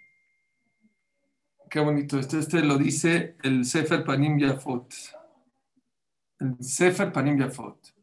Qué 1.74 1.80
bonito. 1.80 2.20
Este, 2.20 2.38
este 2.38 2.62
lo 2.62 2.78
dice 2.78 3.36
el 3.42 3.66
Sefer 3.66 4.04
Panim 4.04 4.38
Yafot. 4.38 4.94
El 6.40 6.56
Sefer 6.64 7.12
Panim 7.12 7.40
Yafot. 7.40 7.96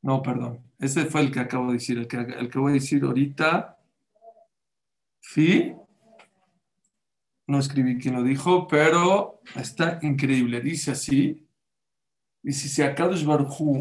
No, 0.00 0.22
perdón. 0.22 0.72
Ese 0.78 1.04
fue 1.04 1.20
el 1.20 1.30
que 1.30 1.40
acabo 1.40 1.66
de 1.66 1.74
decir. 1.74 1.98
El 1.98 2.08
que, 2.08 2.16
el 2.16 2.48
que 2.48 2.58
voy 2.58 2.70
a 2.70 2.74
decir 2.76 3.04
ahorita. 3.04 3.78
Fi. 5.20 5.74
No 7.46 7.58
escribí 7.58 7.98
quién 7.98 8.14
lo 8.14 8.22
dijo, 8.22 8.66
pero 8.66 9.42
está 9.56 9.98
increíble. 10.00 10.62
Dice 10.62 10.92
así. 10.92 11.46
Dice, 12.42 12.70
si 12.70 12.80
Akadosh 12.80 13.26
Baruj 13.26 13.78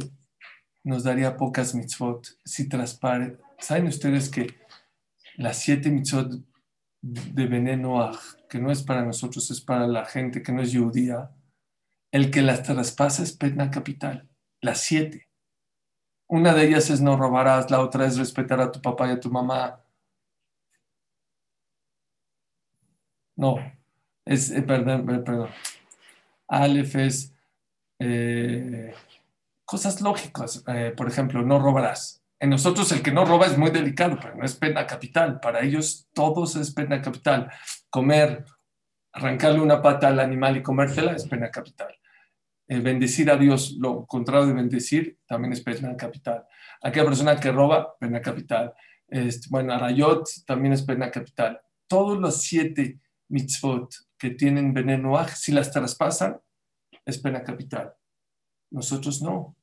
nos 0.83 1.05
daría 1.05 1.37
pocas 1.37 1.73
mitzvot, 1.73 2.37
si 2.43 2.67
traspare. 2.67 3.37
¿Saben 3.59 3.87
ustedes 3.87 4.27
que 4.27 4.53
las 5.37 5.57
siete 5.59 5.89
mitzvot 5.89 6.33
de 7.01 7.47
veneno 7.47 8.01
que 8.53 8.59
no 8.59 8.69
es 8.71 8.83
para 8.83 9.03
nosotros, 9.03 9.49
es 9.49 9.61
para 9.61 9.87
la 9.87 10.05
gente 10.05 10.43
que 10.43 10.51
no 10.51 10.61
es 10.61 10.77
judía, 10.77 11.31
el 12.11 12.29
que 12.29 12.43
las 12.43 12.61
traspasa 12.61 13.23
es 13.23 13.35
pena 13.35 13.71
capital, 13.71 14.29
las 14.61 14.81
siete. 14.81 15.27
Una 16.27 16.53
de 16.53 16.67
ellas 16.67 16.91
es 16.91 17.01
no 17.01 17.17
robarás, 17.17 17.71
la 17.71 17.81
otra 17.81 18.05
es 18.05 18.15
respetar 18.15 18.61
a 18.61 18.71
tu 18.71 18.79
papá 18.79 19.07
y 19.07 19.11
a 19.13 19.19
tu 19.19 19.31
mamá. 19.31 19.83
No, 23.35 23.55
es, 24.23 24.51
eh, 24.51 24.61
perdón, 24.61 25.09
eh, 25.09 25.19
perdón. 25.21 25.49
Aleph 26.47 26.95
es 26.97 27.33
eh, 27.97 28.93
cosas 29.65 29.99
lógicas, 29.99 30.63
por 30.95 31.07
ejemplo, 31.07 31.41
no 31.41 31.57
robarás. 31.57 32.22
En 32.43 32.49
nosotros 32.49 32.91
el 32.91 33.01
que 33.01 33.13
no 33.13 33.23
roba 33.23 33.45
es 33.45 33.57
muy 33.57 33.71
delicado, 33.71 34.19
pero 34.21 34.35
no 34.35 34.43
es 34.43 34.53
pena 34.55 34.85
capital. 34.85 35.39
Para 35.39 35.61
ellos 35.61 36.09
todos 36.13 36.57
es 36.57 36.73
pena 36.73 37.01
capital. 37.01 37.49
Comer, 37.89 38.43
arrancarle 39.13 39.61
una 39.61 39.81
pata 39.81 40.09
al 40.09 40.19
animal 40.19 40.57
y 40.57 40.61
comértela 40.61 41.13
es 41.13 41.25
pena 41.25 41.49
capital. 41.49 41.97
Bendecir 42.67 43.31
a 43.31 43.37
Dios, 43.37 43.77
lo 43.79 44.05
contrario 44.05 44.47
de 44.47 44.55
bendecir, 44.55 45.19
también 45.25 45.53
es 45.53 45.61
pena 45.61 45.95
capital. 45.95 46.45
Aquella 46.81 47.05
persona 47.05 47.39
que 47.39 47.49
roba, 47.49 47.97
pena 47.97 48.19
capital. 48.19 48.73
Este, 49.07 49.47
bueno, 49.49 49.71
Arayot 49.71 50.27
también 50.45 50.73
es 50.73 50.81
pena 50.81 51.09
capital. 51.09 51.61
Todos 51.87 52.19
los 52.19 52.41
siete 52.41 52.99
mitzvot 53.29 53.89
que 54.17 54.31
tienen 54.31 54.73
veneno, 54.73 55.17
si 55.29 55.53
las 55.53 55.71
traspasan, 55.71 56.41
es 57.05 57.17
pena 57.19 57.41
capital. 57.41 57.93
Nosotros 58.69 59.21
no. 59.21 59.55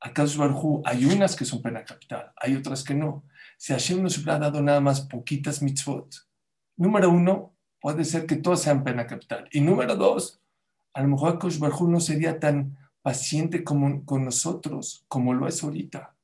¿Acaso 0.00 0.38
Barhu 0.38 0.82
hay 0.84 1.04
unas 1.04 1.34
que 1.34 1.44
son 1.44 1.60
pena 1.60 1.84
capital, 1.84 2.32
hay 2.36 2.54
otras 2.54 2.84
que 2.84 2.94
no. 2.94 3.24
Si 3.56 3.72
Hashem 3.72 4.02
nos 4.02 4.16
hubiera 4.18 4.38
dado 4.38 4.62
nada 4.62 4.80
más 4.80 5.00
poquitas 5.00 5.60
mitzvot, 5.60 6.14
número 6.76 7.10
uno, 7.10 7.56
puede 7.80 8.04
ser 8.04 8.26
que 8.26 8.36
todas 8.36 8.62
sean 8.62 8.84
pena 8.84 9.06
capital. 9.06 9.48
Y 9.50 9.60
número 9.60 9.96
dos, 9.96 10.40
a 10.94 11.02
lo 11.02 11.08
mejor 11.08 11.34
Akash 11.34 11.58
Barhu 11.58 11.88
no 11.88 11.98
sería 12.00 12.38
tan 12.38 12.78
paciente 13.02 13.64
como, 13.64 14.04
con 14.04 14.24
nosotros 14.24 15.04
como 15.08 15.34
lo 15.34 15.48
es 15.48 15.62
ahorita. 15.64 16.14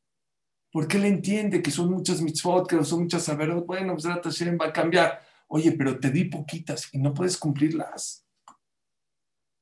Porque 0.71 0.97
él 0.97 1.05
entiende 1.07 1.63
que 1.63 1.71
son 1.71 1.91
muchas 1.91 2.21
mitzvot, 2.21 2.69
que 2.69 2.83
son 2.85 3.03
muchas 3.03 3.25
saberos. 3.25 3.65
Bueno, 3.67 3.95
pues 3.95 4.07
Hashem 4.07 4.59
va 4.61 4.67
a 4.67 4.73
cambiar. 4.73 5.21
Oye, 5.49 5.73
pero 5.73 5.99
te 5.99 6.11
di 6.11 6.25
poquitas 6.25 6.89
y 6.93 6.99
no 6.99 7.15
puedes 7.15 7.37
cumplirlas. 7.37 8.25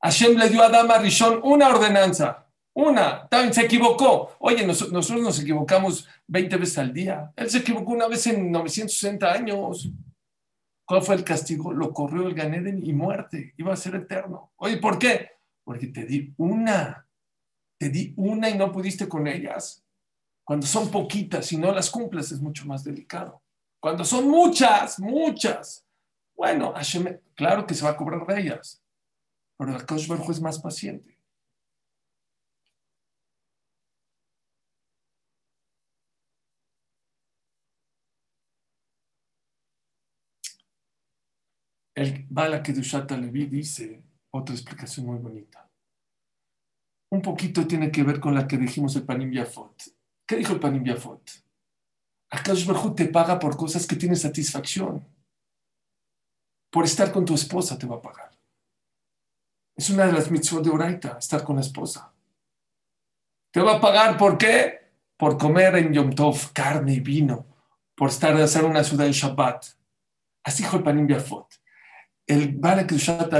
Hashem 0.01 0.37
le 0.37 0.48
dio 0.48 0.62
a 0.62 0.66
Adama 0.66 0.98
Rishon 0.98 1.40
una 1.44 1.68
ordenanza 1.68 2.48
una, 2.75 3.29
también 3.29 3.53
se 3.53 3.63
equivocó. 3.63 4.35
Oye, 4.39 4.67
nosotros 4.67 5.21
nos 5.21 5.41
equivocamos 5.41 6.09
20 6.27 6.57
veces 6.57 6.79
al 6.79 6.93
día. 6.93 7.33
Él 7.37 7.51
se 7.51 7.59
equivocó 7.59 7.93
una 7.93 8.09
vez 8.09 8.27
en 8.27 8.51
960 8.51 9.31
años. 9.31 9.91
¿Cuál 10.87 11.03
fue 11.03 11.15
el 11.17 11.25
castigo? 11.25 11.73
Lo 11.73 11.93
corrió 11.93 12.27
el 12.27 12.35
Ganeden 12.35 12.85
y 12.85 12.93
muerte. 12.93 13.53
Iba 13.57 13.75
a 13.75 13.77
ser 13.77 13.95
eterno. 13.97 14.53
Oye, 14.57 14.79
¿por 14.79 14.99
qué? 14.99 15.33
Porque 15.65 15.89
te 15.89 16.07
di 16.07 16.33
una. 16.39 17.07
Te 17.79 17.91
di 17.91 18.15
una 18.17 18.49
y 18.49 18.57
no 18.57 18.73
pudiste 18.73 19.09
con 19.09 19.27
ellas. 19.27 19.85
Cuando 20.45 20.67
son 20.67 20.91
poquitas 20.91 21.53
y 21.53 21.59
no 21.59 21.73
las 21.73 21.91
cumples 21.91 22.33
es 22.33 22.41
mucho 22.41 22.67
más 22.67 22.85
delicado. 22.85 23.43
Cuando 23.81 24.05
son 24.05 24.29
muchas, 24.29 24.99
muchas. 24.99 25.85
Bueno, 26.35 26.73
Hashem, 26.73 27.21
claro 27.35 27.67
que 27.67 27.75
se 27.75 27.85
va 27.85 27.91
a 27.91 27.97
cobrar 27.97 28.27
de 28.27 28.41
ellas. 28.41 28.83
Pero 29.59 29.77
el 29.77 30.07
Baruj 30.09 30.31
es 30.31 30.41
más 30.41 30.59
paciente. 30.59 31.12
El 42.03 42.27
Bala 42.29 42.61
Kedushat 42.61 43.12
Levi 43.12 43.47
dice 43.47 44.03
otra 44.33 44.57
explicación 44.57 45.07
muy 45.07 45.19
bonita. 45.19 45.71
Un 47.12 47.23
poquito 47.23 47.65
tiene 47.65 47.93
que 47.93 48.03
ver 48.03 48.19
con 48.19 48.35
la 48.35 48.49
que 48.49 48.57
dijimos 48.57 48.97
el 48.97 49.05
Panim 49.05 49.31
Yafot. 49.31 49.85
¿Qué 50.27 50.35
dijo 50.35 50.53
el 50.53 50.59
Panim 50.59 50.85
Yafot? 50.85 51.31
Akash 52.31 52.67
Baruj 52.67 52.97
te 52.97 53.07
paga 53.07 53.38
por 53.38 53.57
cosas 53.57 53.87
que 53.87 53.95
tienen 53.95 54.17
satisfacción. 54.17 55.07
Por 56.73 56.87
estar 56.87 57.12
con 57.12 57.25
tu 57.25 57.35
esposa 57.35 57.79
te 57.79 57.87
va 57.87 57.97
a 57.97 58.03
pagar. 58.03 58.37
Es 59.77 59.88
una 59.88 60.07
de 60.07 60.12
las 60.12 60.29
mitzvot 60.29 60.65
de 60.65 60.71
Oraita, 60.71 61.19
estar 61.21 61.45
con 61.45 61.55
la 61.55 61.62
esposa. 61.62 62.12
Te 63.53 63.61
va 63.61 63.77
a 63.77 63.81
pagar 63.81 64.17
por 64.17 64.37
qué? 64.38 64.91
Por 65.17 65.38
comer 65.38 65.77
en 65.77 65.93
Yom 65.93 66.12
Tov 66.17 66.53
carne 66.53 66.95
y 66.95 67.01
vino, 67.01 67.47
por 67.95 68.09
estar 68.09 68.35
a 68.35 68.43
hacer 68.43 68.65
una 68.65 68.83
ciudad 68.83 69.07
en 69.07 69.12
Shabbat. 69.12 69.67
Así 70.43 70.65
dijo 70.65 70.79
el 70.79 70.83
Panim 70.83 71.07
Yafot. 71.07 71.62
El 72.33 72.57
Barak 72.57 72.92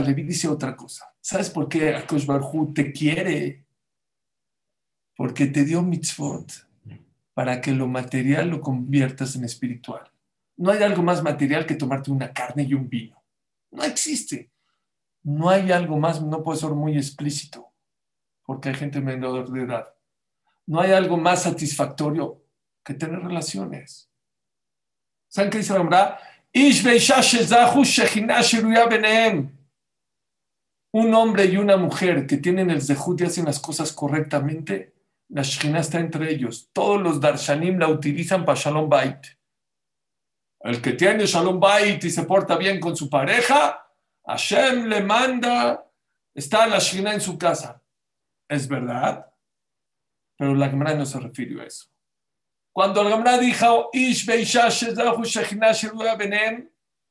Levi 0.05 0.23
dice 0.23 0.49
otra 0.49 0.77
cosa. 0.77 1.15
¿Sabes 1.19 1.49
por 1.49 1.67
qué 1.67 1.95
Akash 1.95 2.27
Barhu 2.27 2.75
te 2.75 2.93
quiere? 2.93 3.65
Porque 5.17 5.47
te 5.47 5.65
dio 5.65 5.83
mitzvot 5.83 6.69
para 7.33 7.63
que 7.63 7.73
lo 7.73 7.87
material 7.87 8.51
lo 8.51 8.61
conviertas 8.61 9.35
en 9.35 9.45
espiritual. 9.45 10.13
No 10.59 10.73
hay 10.73 10.83
algo 10.83 11.03
más 11.03 11.23
material 11.23 11.65
que 11.65 11.75
tomarte 11.75 12.11
una 12.11 12.35
carne 12.35 12.65
y 12.65 12.75
un 12.75 12.87
vino. 12.87 13.17
No 13.71 13.83
existe. 13.83 14.51
No 15.23 15.49
hay 15.49 15.73
algo 15.73 15.97
más, 15.97 16.21
no 16.21 16.43
puede 16.43 16.61
ser 16.61 16.73
muy 16.73 16.99
explícito, 16.99 17.73
porque 18.45 18.69
hay 18.69 18.75
gente 18.75 19.01
menor 19.01 19.51
de 19.51 19.63
edad. 19.63 19.89
No 20.67 20.83
hay 20.83 20.93
algo 20.93 21.17
más 21.17 21.45
satisfactorio 21.45 22.45
que 22.85 22.93
tener 22.93 23.21
relaciones. 23.21 24.11
¿Saben 25.29 25.51
qué 25.51 25.59
dice 25.59 25.73
la 25.73 25.81
Un 30.93 31.15
hombre 31.15 31.47
y 31.47 31.57
una 31.57 31.79
mujer 31.79 32.27
que 32.27 32.37
tienen 32.37 32.71
el 32.71 32.83
zehut 32.83 33.23
y 33.23 33.25
hacen 33.25 33.47
las 33.47 33.59
cosas 33.59 33.93
correctamente, 33.93 34.93
la 35.29 35.43
Shekhinah 35.43 35.81
está 35.81 35.99
entre 35.99 36.31
ellos. 36.31 36.69
Todos 36.75 37.01
los 37.01 37.21
darshanim 37.21 37.79
la 37.79 37.89
utilizan 37.89 38.45
para 38.45 38.61
Shalom 38.61 38.91
Bait. 38.91 39.27
El 40.61 40.83
que 40.83 40.93
tiene 40.93 41.25
Shalom 41.25 41.59
Bait 41.59 42.05
y 42.05 42.11
se 42.11 42.25
porta 42.25 42.57
bien 42.57 42.79
con 42.79 42.95
su 42.95 43.09
pareja, 43.09 43.89
Hashem 44.27 44.89
le 44.89 45.03
manda, 45.03 45.91
está 46.35 46.67
la 46.67 46.79
Shekhinah 46.79 47.15
en 47.15 47.21
su 47.23 47.39
casa. 47.39 47.83
Es 48.47 48.69
verdad, 48.69 49.33
pero 50.37 50.55
la 50.55 50.69
Gemara 50.69 50.95
no 50.95 51.07
se 51.07 51.19
refirió 51.19 51.63
a 51.63 51.65
eso. 51.65 51.92
Cuando 52.73 53.05
la 53.05 53.11
Gemara 53.11 53.39
dijo, 53.39 53.91
Ish 53.93 54.27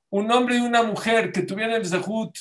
un 0.10 0.32
hombre 0.32 0.58
y 0.58 0.60
una 0.60 0.84
mujer 0.84 1.32
que 1.32 1.43
tuvieran 1.43 1.76
el 1.76 1.88
Zehut, 1.88 2.36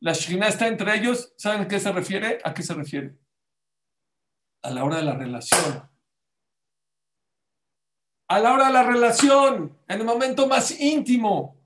la 0.00 0.12
Shekhinah 0.12 0.48
está 0.48 0.66
entre 0.66 0.94
ellos, 0.96 1.32
¿saben 1.36 1.62
a 1.62 1.68
qué 1.68 1.78
se 1.78 1.92
refiere? 1.92 2.40
¿A 2.42 2.52
qué 2.52 2.62
se 2.62 2.74
refiere? 2.74 3.16
a 4.66 4.70
la 4.70 4.84
hora 4.84 4.96
de 4.96 5.04
la 5.04 5.14
relación. 5.14 5.88
A 8.28 8.40
la 8.40 8.52
hora 8.52 8.66
de 8.66 8.72
la 8.72 8.82
relación, 8.82 9.78
en 9.86 10.00
el 10.00 10.04
momento 10.04 10.48
más 10.48 10.72
íntimo, 10.80 11.56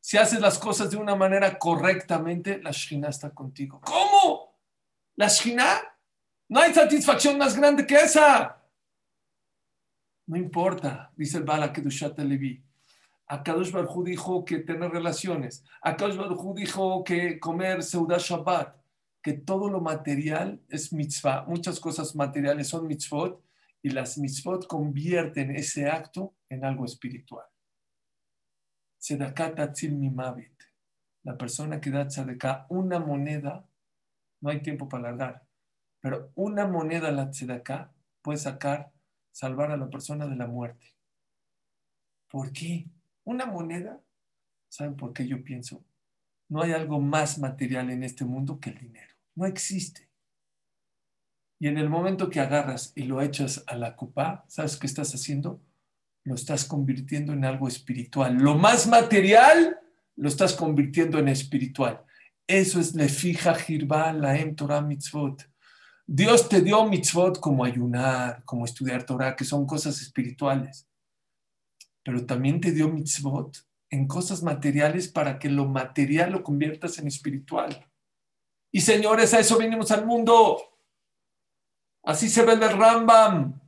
si 0.00 0.16
haces 0.16 0.40
las 0.40 0.58
cosas 0.58 0.90
de 0.90 0.96
una 0.96 1.14
manera 1.14 1.58
correctamente, 1.58 2.58
la 2.62 2.70
Shina 2.70 3.10
está 3.10 3.30
contigo. 3.30 3.82
¿Cómo? 3.84 4.58
¿La 5.16 5.28
Shina? 5.28 5.82
No 6.48 6.60
hay 6.60 6.72
satisfacción 6.72 7.36
más 7.36 7.56
grande 7.56 7.86
que 7.86 7.96
esa. 7.96 8.55
No 10.26 10.36
importa, 10.36 11.12
dice 11.16 11.38
el 11.38 11.44
Bala 11.44 11.72
Kedushat 11.72 12.18
Levi. 12.18 12.62
Akadosh 13.28 13.72
Baruj 13.72 14.04
dijo 14.04 14.44
que 14.44 14.58
tener 14.58 14.90
relaciones. 14.90 15.64
Akadosh 15.82 16.16
Baruj 16.16 16.54
dijo 16.54 17.04
que 17.04 17.38
comer 17.40 17.82
Seudah 17.82 18.18
Shabbat 18.18 18.76
que 19.26 19.32
todo 19.32 19.68
lo 19.68 19.80
material 19.80 20.62
es 20.68 20.92
mitzvah, 20.92 21.46
muchas 21.48 21.80
cosas 21.80 22.14
materiales 22.14 22.68
son 22.68 22.86
mitzvot 22.86 23.42
y 23.82 23.90
las 23.90 24.18
mitzvot 24.18 24.68
convierten 24.68 25.50
ese 25.50 25.90
acto 25.90 26.36
en 26.48 26.64
algo 26.64 26.84
espiritual. 26.84 27.44
mimavit. 29.90 30.62
La 31.24 31.36
persona 31.36 31.80
que 31.80 31.90
da 31.90 32.06
tzedakah 32.06 32.66
una 32.68 33.00
moneda, 33.00 33.68
no 34.40 34.50
hay 34.50 34.62
tiempo 34.62 34.88
para 34.88 35.08
alargar, 35.08 35.42
pero 36.00 36.30
una 36.36 36.68
moneda 36.68 37.10
la 37.10 37.28
tzedakah 37.28 37.92
puede 38.22 38.38
sacar, 38.38 38.92
salvar 39.36 39.70
a 39.70 39.76
la 39.76 39.90
persona 39.90 40.26
de 40.26 40.34
la 40.34 40.46
muerte. 40.46 40.94
¿Por 42.30 42.52
qué? 42.52 42.86
Una 43.24 43.44
moneda, 43.44 44.00
¿saben 44.66 44.96
por 44.96 45.12
qué 45.12 45.28
yo 45.28 45.44
pienso? 45.44 45.84
No 46.48 46.62
hay 46.62 46.72
algo 46.72 47.00
más 47.00 47.38
material 47.38 47.90
en 47.90 48.02
este 48.02 48.24
mundo 48.24 48.58
que 48.58 48.70
el 48.70 48.78
dinero. 48.78 49.14
No 49.34 49.44
existe. 49.44 50.08
Y 51.58 51.68
en 51.68 51.76
el 51.76 51.90
momento 51.90 52.30
que 52.30 52.40
agarras 52.40 52.94
y 52.96 53.02
lo 53.02 53.20
echas 53.20 53.62
a 53.66 53.76
la 53.76 53.94
copa, 53.94 54.46
¿sabes 54.48 54.78
qué 54.78 54.86
estás 54.86 55.14
haciendo? 55.14 55.60
Lo 56.24 56.34
estás 56.34 56.64
convirtiendo 56.64 57.34
en 57.34 57.44
algo 57.44 57.68
espiritual. 57.68 58.38
Lo 58.38 58.54
más 58.54 58.86
material 58.86 59.78
lo 60.16 60.28
estás 60.28 60.54
convirtiendo 60.54 61.18
en 61.18 61.28
espiritual. 61.28 62.02
Eso 62.46 62.80
es 62.80 62.94
le 62.94 63.10
fija 63.10 63.54
jirba 63.54 64.14
la 64.14 64.38
em 64.38 64.54
Torah 64.54 64.80
mitzvot. 64.80 65.46
Dios 66.08 66.48
te 66.48 66.60
dio 66.60 66.84
mitzvot 66.84 67.40
como 67.40 67.64
ayunar, 67.64 68.44
como 68.44 68.64
estudiar 68.64 69.04
Torah, 69.04 69.34
que 69.34 69.44
son 69.44 69.66
cosas 69.66 70.00
espirituales. 70.00 70.88
Pero 72.04 72.24
también 72.24 72.60
te 72.60 72.70
dio 72.70 72.88
mitzvot 72.88 73.66
en 73.90 74.06
cosas 74.06 74.42
materiales 74.42 75.08
para 75.08 75.38
que 75.38 75.48
lo 75.48 75.66
material 75.66 76.30
lo 76.30 76.42
conviertas 76.44 76.98
en 76.98 77.08
espiritual. 77.08 77.90
Y 78.72 78.80
señores, 78.80 79.34
a 79.34 79.40
eso 79.40 79.58
venimos 79.58 79.90
al 79.90 80.06
mundo. 80.06 80.58
Así 82.04 82.28
se 82.28 82.44
ve 82.44 82.52
el 82.52 82.60
Rambam. 82.60 83.60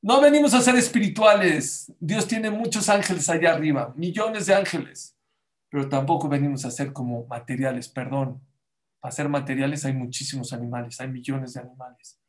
No 0.00 0.20
venimos 0.20 0.54
a 0.54 0.60
ser 0.60 0.76
espirituales. 0.76 1.92
Dios 1.98 2.28
tiene 2.28 2.50
muchos 2.50 2.88
ángeles 2.88 3.28
allá 3.28 3.54
arriba, 3.54 3.92
millones 3.96 4.46
de 4.46 4.54
ángeles. 4.54 5.16
Pero 5.70 5.88
tampoco 5.88 6.28
venimos 6.28 6.64
a 6.64 6.70
ser 6.70 6.92
como 6.92 7.26
materiales, 7.26 7.88
perdón. 7.88 8.40
Para 9.02 9.10
ser 9.12 9.28
materiales 9.28 9.84
hay 9.84 9.94
muchísimos 9.94 10.52
animales, 10.52 11.00
hay 11.00 11.08
millones 11.08 11.54
de 11.54 11.60
animales. 11.60 12.20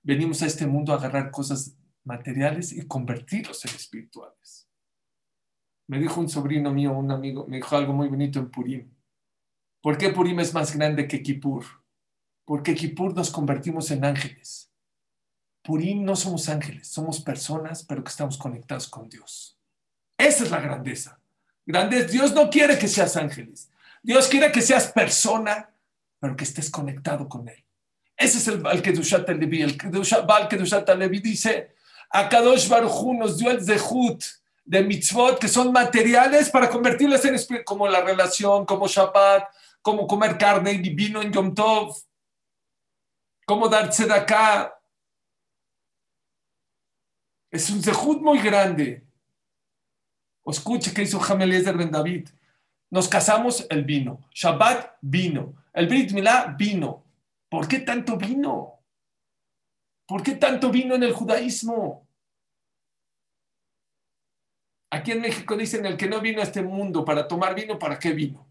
Venimos 0.00 0.40
a 0.42 0.46
este 0.46 0.64
mundo 0.64 0.92
a 0.92 0.96
agarrar 0.96 1.32
cosas 1.32 1.76
materiales 2.04 2.70
y 2.70 2.86
convertirlos 2.86 3.64
en 3.64 3.74
espirituales. 3.74 4.68
Me 5.88 5.98
dijo 5.98 6.20
un 6.20 6.28
sobrino 6.28 6.72
mío, 6.72 6.92
un 6.92 7.10
amigo, 7.10 7.48
me 7.48 7.56
dijo 7.56 7.76
algo 7.76 7.92
muy 7.92 8.06
bonito 8.06 8.38
en 8.38 8.48
Purim. 8.48 8.94
¿Por 9.82 9.98
qué 9.98 10.10
Purim 10.10 10.38
es 10.38 10.54
más 10.54 10.72
grande 10.72 11.08
que 11.08 11.20
Kippur? 11.20 11.64
Porque 12.44 12.76
Kippur 12.76 13.12
nos 13.12 13.32
convertimos 13.32 13.90
en 13.90 14.04
ángeles. 14.04 14.72
Purim 15.64 16.04
no 16.04 16.14
somos 16.14 16.48
ángeles, 16.48 16.86
somos 16.86 17.20
personas, 17.20 17.82
pero 17.82 18.04
que 18.04 18.10
estamos 18.10 18.38
conectados 18.38 18.86
con 18.86 19.08
Dios. 19.08 19.58
Esa 20.16 20.44
es 20.44 20.50
la 20.52 20.60
grandeza. 20.60 21.20
Grandeza. 21.66 22.06
Dios 22.06 22.32
no 22.32 22.48
quiere 22.50 22.78
que 22.78 22.86
seas 22.86 23.16
ángeles. 23.16 23.68
Dios 24.00 24.28
quiere 24.28 24.52
que 24.52 24.62
seas 24.62 24.92
persona, 24.92 25.74
pero 26.20 26.36
que 26.36 26.44
estés 26.44 26.70
conectado 26.70 27.28
con 27.28 27.48
Él. 27.48 27.64
Ese 28.16 28.38
es 28.38 28.46
el 28.48 28.60
Baal 28.60 28.82
Kedushat 28.82 29.28
Levi. 29.30 29.62
El 29.62 29.78
Baal 30.26 30.46
Kedushat 30.46 30.88
Levi 30.90 31.20
dice, 31.20 31.74
Akadosh 32.10 32.68
Baruj 32.68 33.14
nos 33.14 33.38
dio 33.38 33.50
el 33.50 33.64
zehut 33.64 34.22
de 34.62 34.82
mitzvot 34.82 35.38
que 35.38 35.48
son 35.48 35.72
materiales 35.72 36.50
para 36.50 36.68
convertirlas 36.68 37.24
en 37.24 37.34
espíritu, 37.34 37.64
como 37.64 37.88
la 37.88 38.02
relación, 38.02 38.66
como 38.66 38.86
Shabbat, 38.86 39.48
como 39.80 40.06
comer 40.06 40.36
carne 40.36 40.72
y 40.72 40.90
vino 40.90 41.22
en 41.22 41.32
Yom 41.32 41.54
Tov, 41.54 41.96
como 43.46 43.68
dar 43.68 43.90
acá. 44.12 44.78
Es 47.50 47.70
un 47.70 47.82
zehut 47.82 48.20
muy 48.20 48.38
grande. 48.40 49.04
Escuche 50.46 50.92
que 50.92 51.02
hizo 51.02 51.18
Jameliezer 51.18 51.76
Ben 51.76 51.90
David. 51.90 52.28
Nos 52.90 53.08
casamos, 53.08 53.66
el 53.70 53.84
vino. 53.84 54.28
Shabbat, 54.34 54.96
vino. 55.00 55.59
El 55.72 55.86
Brit 55.86 56.12
Milá, 56.12 56.54
vino. 56.58 57.04
¿Por 57.48 57.66
qué 57.68 57.80
tanto 57.80 58.16
vino? 58.16 58.80
¿Por 60.06 60.22
qué 60.22 60.32
tanto 60.32 60.70
vino 60.70 60.94
en 60.94 61.02
el 61.02 61.12
judaísmo? 61.12 62.08
Aquí 64.92 65.12
en 65.12 65.20
México 65.20 65.56
dicen 65.56 65.86
el 65.86 65.96
que 65.96 66.08
no 66.08 66.20
vino 66.20 66.40
a 66.40 66.44
este 66.44 66.62
mundo 66.62 67.04
para 67.04 67.28
tomar 67.28 67.54
vino, 67.54 67.78
¿para 67.78 67.98
qué 67.98 68.12
vino? 68.12 68.48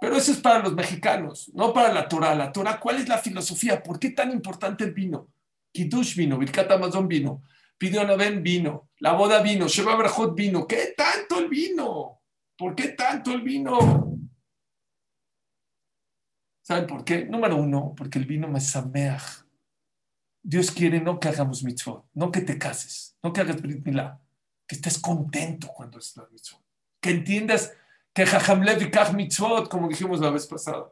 Pero 0.00 0.16
eso 0.16 0.30
es 0.30 0.38
para 0.38 0.60
los 0.60 0.74
mexicanos, 0.74 1.50
no 1.54 1.72
para 1.72 1.92
la 1.92 2.06
Torah. 2.06 2.34
La 2.34 2.52
Torah, 2.52 2.78
¿cuál 2.78 2.96
es 2.96 3.08
la 3.08 3.18
filosofía? 3.18 3.82
¿Por 3.82 3.98
qué 3.98 4.10
tan 4.10 4.30
importante 4.30 4.84
el 4.84 4.92
vino? 4.92 5.28
Kiddush 5.72 6.14
vino, 6.14 6.38
Birkat 6.38 6.70
Amazon 6.70 7.08
vino, 7.08 7.42
Pidió 7.76 8.06
Naven 8.06 8.42
vino, 8.42 8.90
la 9.00 9.12
boda 9.12 9.42
vino, 9.42 9.68
Sheba 9.68 9.96
Brajot 9.96 10.34
vino. 10.34 10.66
¿Qué 10.66 10.94
tanto 10.96 11.40
el 11.40 11.48
vino? 11.48 12.20
¿Por 12.56 12.74
qué 12.74 12.88
tanto 12.88 13.32
el 13.32 13.42
vino? 13.42 14.15
¿Saben 16.66 16.88
por 16.88 17.04
qué? 17.04 17.24
Número 17.24 17.56
uno, 17.56 17.94
porque 17.96 18.18
el 18.18 18.24
vino 18.24 18.48
me 18.48 18.60
sameach. 18.60 19.46
Dios 20.42 20.72
quiere 20.72 21.00
no 21.00 21.20
que 21.20 21.28
hagamos 21.28 21.62
mitzvot, 21.62 22.08
no 22.12 22.32
que 22.32 22.40
te 22.40 22.58
cases, 22.58 23.16
no 23.22 23.32
que 23.32 23.40
hagas 23.40 23.62
brit 23.62 23.86
milá, 23.86 24.20
que 24.66 24.74
estés 24.74 24.98
contento 24.98 25.68
cuando 25.68 26.00
es 26.00 26.16
la 26.16 26.26
mitzvot. 26.28 26.60
Que 27.00 27.10
entiendas 27.10 27.72
Que 28.12 28.26
Jajamlev 28.26 28.82
y 28.82 28.90
Kach 28.90 29.12
Mitzvot, 29.12 29.68
como 29.68 29.88
dijimos 29.88 30.20
la 30.20 30.30
vez 30.30 30.46
pasada. 30.46 30.90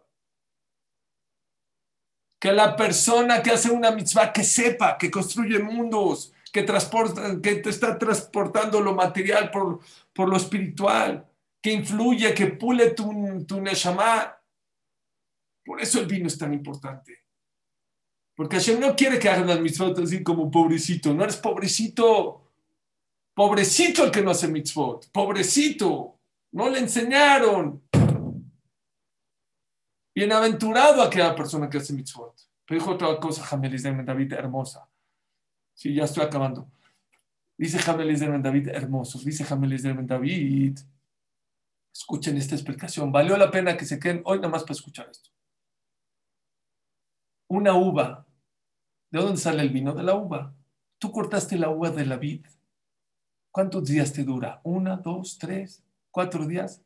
Que 2.38 2.52
la 2.52 2.76
persona 2.76 3.42
que 3.42 3.50
hace 3.50 3.70
una 3.70 3.90
mitzvah, 3.90 4.32
que 4.32 4.44
sepa, 4.44 4.96
que 4.98 5.10
construye 5.10 5.58
mundos, 5.58 6.34
que, 6.52 6.62
transporta, 6.62 7.40
que 7.42 7.56
te 7.56 7.70
está 7.70 7.98
transportando 7.98 8.80
lo 8.80 8.94
material 8.94 9.50
por, 9.50 9.80
por 10.12 10.28
lo 10.28 10.36
espiritual, 10.36 11.26
que 11.62 11.72
influye, 11.72 12.34
que 12.34 12.46
pule 12.48 12.90
tu, 12.90 13.44
tu 13.46 13.60
neshama. 13.60 14.38
Por 15.64 15.80
eso 15.80 16.00
el 16.00 16.06
vino 16.06 16.26
es 16.26 16.36
tan 16.36 16.52
importante. 16.52 17.24
Porque 18.34 18.56
Hashem 18.56 18.80
no 18.80 18.96
quiere 18.96 19.18
que 19.18 19.28
hagan 19.28 19.46
las 19.46 19.60
mitzvot 19.60 19.98
así 19.98 20.22
como 20.22 20.50
pobrecito. 20.50 21.14
No 21.14 21.22
eres 21.24 21.36
pobrecito. 21.36 22.50
Pobrecito 23.32 24.04
el 24.04 24.10
que 24.10 24.22
no 24.22 24.32
hace 24.32 24.48
mitzvot. 24.48 25.10
Pobrecito. 25.10 26.18
No 26.52 26.68
le 26.68 26.80
enseñaron. 26.80 27.82
Bienaventurado 30.14 31.02
aquella 31.02 31.34
persona 31.34 31.68
que 31.68 31.78
hace 31.78 31.92
mitzvot. 31.92 32.34
Pero 32.66 32.80
dijo 32.80 32.92
otra 32.92 33.18
cosa, 33.18 33.42
Jamelis 33.44 33.82
de 33.82 34.02
David, 34.02 34.32
hermosa. 34.32 34.88
Sí, 35.74 35.94
ya 35.94 36.04
estoy 36.04 36.24
acabando. 36.24 36.68
Dice 37.56 37.78
Jamelis 37.78 38.20
de 38.20 38.38
David, 38.38 38.68
hermoso. 38.68 39.18
Dice 39.18 39.44
Jamelis 39.44 39.82
de 39.82 39.94
David. 39.94 40.78
Escuchen 41.92 42.36
esta 42.36 42.54
explicación. 42.54 43.12
Valió 43.12 43.36
la 43.36 43.50
pena 43.50 43.76
que 43.76 43.84
se 43.84 43.98
queden 43.98 44.22
hoy 44.24 44.38
nada 44.38 44.48
más 44.48 44.62
para 44.62 44.72
escuchar 44.72 45.08
esto. 45.10 45.33
Una 47.54 47.76
uva. 47.76 48.26
¿De 49.12 49.20
dónde 49.20 49.40
sale 49.40 49.62
el 49.62 49.68
vino? 49.68 49.94
De 49.94 50.02
la 50.02 50.16
uva. 50.16 50.52
Tú 50.98 51.12
cortaste 51.12 51.56
la 51.56 51.70
uva 51.70 51.90
de 51.90 52.04
la 52.04 52.16
vid. 52.16 52.44
¿Cuántos 53.52 53.84
días 53.84 54.12
te 54.12 54.24
dura? 54.24 54.60
¿Una, 54.64 54.96
dos, 54.96 55.38
tres, 55.38 55.80
cuatro 56.10 56.48
días? 56.48 56.82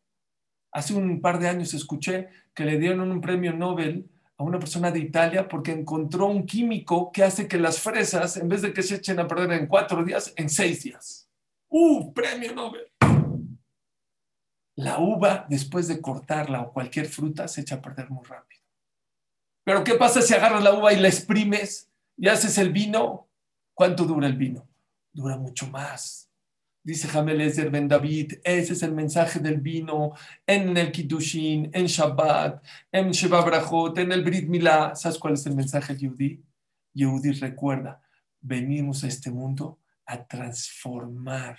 Hace 0.70 0.92
un 0.92 1.22
par 1.22 1.38
de 1.38 1.48
años 1.48 1.72
escuché 1.72 2.28
que 2.52 2.66
le 2.66 2.78
dieron 2.78 3.10
un 3.10 3.22
premio 3.22 3.54
Nobel 3.54 4.10
a 4.36 4.42
una 4.44 4.58
persona 4.58 4.90
de 4.90 4.98
Italia 4.98 5.48
porque 5.48 5.72
encontró 5.72 6.26
un 6.26 6.44
químico 6.44 7.10
que 7.12 7.24
hace 7.24 7.48
que 7.48 7.56
las 7.56 7.80
fresas, 7.80 8.36
en 8.36 8.50
vez 8.50 8.60
de 8.60 8.74
que 8.74 8.82
se 8.82 8.96
echen 8.96 9.18
a 9.20 9.26
perder 9.26 9.52
en 9.52 9.68
cuatro 9.68 10.04
días, 10.04 10.34
en 10.36 10.50
seis 10.50 10.82
días. 10.82 11.30
¡Uh! 11.70 12.12
Premio 12.12 12.54
Nobel. 12.54 12.92
La 14.74 14.98
uva, 14.98 15.46
después 15.48 15.88
de 15.88 16.02
cortarla 16.02 16.60
o 16.60 16.74
cualquier 16.74 17.06
fruta, 17.06 17.48
se 17.48 17.62
echa 17.62 17.76
a 17.76 17.80
perder 17.80 18.10
muy 18.10 18.26
rápido. 18.26 18.57
Pero 19.68 19.84
¿qué 19.84 19.96
pasa 19.96 20.22
si 20.22 20.32
agarras 20.32 20.64
la 20.64 20.72
uva 20.72 20.94
y 20.94 20.96
la 20.98 21.08
exprimes 21.08 21.90
y 22.16 22.26
haces 22.26 22.56
el 22.56 22.72
vino? 22.72 23.28
¿Cuánto 23.74 24.06
dura 24.06 24.26
el 24.26 24.34
vino? 24.34 24.66
Dura 25.12 25.36
mucho 25.36 25.66
más. 25.66 26.30
Dice 26.82 27.06
Jamel 27.06 27.42
Ezer 27.42 27.68
Ben 27.68 27.86
David, 27.86 28.38
ese 28.44 28.72
es 28.72 28.82
el 28.82 28.92
mensaje 28.92 29.40
del 29.40 29.60
vino 29.60 30.14
en 30.46 30.74
el 30.74 30.90
Kiddushin, 30.90 31.68
en 31.74 31.84
Shabbat, 31.84 32.64
en 32.90 33.10
Sheba 33.10 33.42
Brachot, 33.42 33.98
en 33.98 34.10
el 34.10 34.24
Brit 34.24 34.48
Milá. 34.48 34.96
¿Sabes 34.96 35.18
cuál 35.18 35.34
es 35.34 35.44
el 35.44 35.54
mensaje 35.54 35.94
Yehudi? 35.94 36.42
Yehudi 36.94 37.32
recuerda, 37.32 38.00
venimos 38.40 39.04
a 39.04 39.08
este 39.08 39.30
mundo 39.30 39.80
a 40.06 40.26
transformar, 40.26 41.58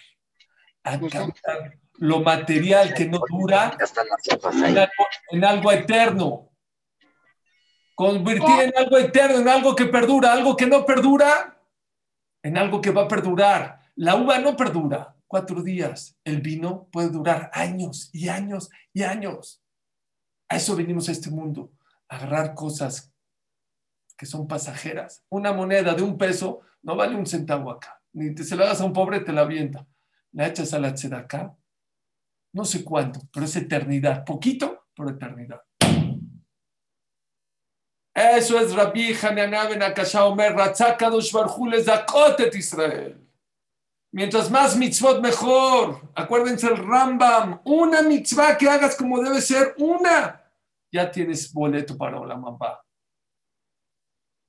a 0.81 0.99
cambiar 0.99 1.77
lo 1.99 2.21
material 2.21 2.91
que 2.95 3.05
no 3.05 3.19
dura 3.29 3.77
en 4.31 4.77
algo, 4.79 4.91
en 5.29 5.45
algo 5.45 5.71
eterno. 5.71 6.48
Convertir 7.99 8.61
en 8.61 8.71
algo 8.77 8.97
eterno, 8.97 9.39
en 9.39 9.49
algo 9.49 9.75
que 9.75 9.83
perdura, 9.87 10.31
algo 10.31 10.55
que 10.55 10.65
no 10.65 10.85
perdura, 10.85 11.61
en 12.41 12.57
algo 12.57 12.79
que 12.79 12.91
va 12.91 13.01
a 13.01 13.07
perdurar. 13.09 13.81
La 13.95 14.15
uva 14.15 14.39
no 14.39 14.55
perdura, 14.55 15.17
cuatro 15.27 15.61
días. 15.61 16.17
El 16.23 16.39
vino 16.39 16.87
puede 16.93 17.09
durar 17.09 17.51
años 17.53 18.09
y 18.13 18.29
años 18.29 18.69
y 18.93 19.03
años. 19.03 19.61
A 20.47 20.55
eso 20.55 20.77
venimos 20.77 21.09
a 21.09 21.11
este 21.11 21.29
mundo, 21.29 21.73
a 22.07 22.15
agarrar 22.15 22.55
cosas 22.55 23.13
que 24.15 24.25
son 24.25 24.47
pasajeras. 24.47 25.25
Una 25.27 25.51
moneda 25.51 25.93
de 25.93 26.01
un 26.01 26.17
peso 26.17 26.61
no 26.83 26.95
vale 26.95 27.17
un 27.17 27.25
centavo 27.25 27.69
acá. 27.69 28.01
Ni 28.13 28.33
te 28.33 28.45
se 28.45 28.55
la 28.55 28.67
das 28.67 28.79
a 28.79 28.85
un 28.85 28.93
pobre, 28.93 29.19
te 29.19 29.33
la 29.33 29.41
avienta. 29.41 29.85
La 30.31 30.47
echas 30.47 30.73
a 30.73 30.79
la 30.79 30.95
acá. 31.17 31.53
no 32.53 32.63
sé 32.63 32.81
cuánto, 32.81 33.19
pero 33.33 33.45
es 33.45 33.57
eternidad. 33.57 34.23
Poquito, 34.23 34.87
pero 34.95 35.09
eternidad. 35.09 35.59
Eso 38.13 38.59
es 38.59 38.73
Rabbi 38.73 39.13
Hananah 39.13 39.69
ben 39.69 39.81
Akasha 39.81 40.25
Omer, 40.25 40.53
Ratzakadosh 40.53 41.31
Barjules 41.31 41.85
Zakotet 41.85 42.55
Israel. 42.55 43.15
Mientras 44.11 44.49
más 44.49 44.75
mitzvot, 44.75 45.21
mejor. 45.21 46.01
Acuérdense 46.15 46.67
el 46.67 46.77
Rambam. 46.77 47.61
Una 47.63 48.01
mitzvah 48.01 48.57
que 48.57 48.67
hagas 48.67 48.95
como 48.95 49.21
debe 49.21 49.39
ser, 49.41 49.75
una. 49.77 50.43
Ya 50.91 51.11
tienes 51.11 51.53
boleto 51.53 51.95
para 51.95 52.19
la 52.25 52.35
mamá. 52.35 52.79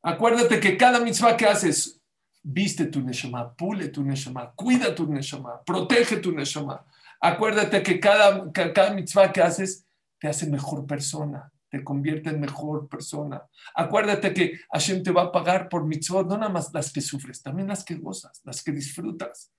Acuérdate 0.03 0.59
que 0.61 0.79
cada 0.79 0.99
mitzvah 1.01 1.37
que 1.37 1.47
haces, 1.47 2.01
viste 2.43 2.87
tu 2.87 3.03
neshama, 3.03 3.55
pule 3.55 3.89
tu 3.89 4.03
neshama, 4.03 4.51
cuida 4.57 4.95
tu 4.95 5.07
neshama, 5.07 5.63
protege 5.65 6.17
tu 6.17 6.33
neshama. 6.33 6.87
Acuérdate 7.21 7.83
que 7.83 8.01
cada, 8.01 8.51
cada 8.51 8.95
mitzvah 8.95 9.31
que 9.31 9.43
haces 9.43 9.85
te 10.19 10.27
hace 10.27 10.47
mejor 10.47 10.87
persona, 10.87 11.53
te 11.71 11.85
convierte 11.85 12.31
en 12.31 12.41
mejor 12.41 12.89
persona. 12.89 13.43
Acuérdate 13.75 14.35
que 14.35 14.61
Hashem 14.73 15.03
te 15.03 15.13
va 15.13 15.23
a 15.23 15.33
pagar 15.33 15.69
por 15.69 15.87
mitzvot, 15.87 16.27
no 16.27 16.37
nada 16.37 16.53
más 16.53 16.73
las 16.75 16.93
que 16.93 17.01
sufres, 17.01 17.43
también 17.43 17.69
las 17.69 17.85
que 17.85 17.95
gozas, 17.95 18.43
las 18.45 18.63
que 18.63 18.73
disfrutas. 18.73 19.53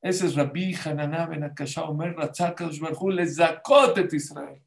Ese 0.00 0.26
es 0.26 0.36
Rabbi 0.36 0.74
Hananá 0.74 1.26
ben 1.26 1.42
Akasha 1.42 1.84
Omer 1.84 2.14
Ratzakadosh 2.14 2.78
Barjú 2.78 3.10
Zakotet 3.26 4.12
Israel. 4.12 4.62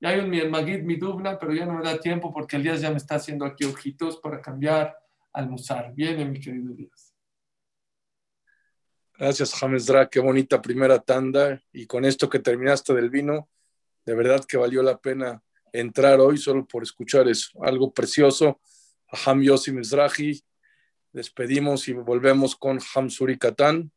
Ya 0.00 0.08
hay 0.08 0.20
un 0.20 0.30
mi 0.30 0.42
Magid 0.48 0.82
Midubna, 0.82 1.38
pero 1.38 1.52
ya 1.52 1.66
no 1.66 1.74
me 1.74 1.84
da 1.84 2.00
tiempo 2.00 2.32
porque 2.32 2.56
Elías 2.56 2.80
ya 2.80 2.90
me 2.90 2.96
está 2.96 3.16
haciendo 3.16 3.44
aquí 3.44 3.64
ojitos 3.64 4.16
para 4.16 4.40
cambiar 4.40 4.96
al 5.32 5.48
Musar. 5.48 5.92
Viene, 5.94 6.24
mi 6.24 6.40
querido 6.40 6.72
Elías. 6.72 7.14
Gracias, 9.16 9.62
Hamesdra. 9.62 10.08
Qué 10.08 10.18
bonita 10.18 10.62
primera 10.62 10.98
tanda. 10.98 11.62
Y 11.70 11.86
con 11.86 12.06
esto 12.06 12.30
que 12.30 12.38
terminaste 12.38 12.94
del 12.94 13.10
vino, 13.10 13.48
de 14.06 14.14
verdad 14.14 14.42
que 14.46 14.56
valió 14.56 14.82
la 14.82 14.96
pena 14.96 15.42
entrar 15.72 16.20
hoy 16.20 16.38
solo 16.38 16.66
por 16.66 16.82
escuchar 16.82 17.28
eso. 17.28 17.50
Algo 17.62 17.92
precioso. 17.92 18.60
Ham 19.24 19.42
Yossi 19.42 19.72
Mizrahi. 19.72 20.42
Despedimos 21.12 21.88
y 21.88 21.92
volvemos 21.92 22.54
con 22.56 22.78
Hamsuri 22.94 23.38
Katan. 23.38 23.90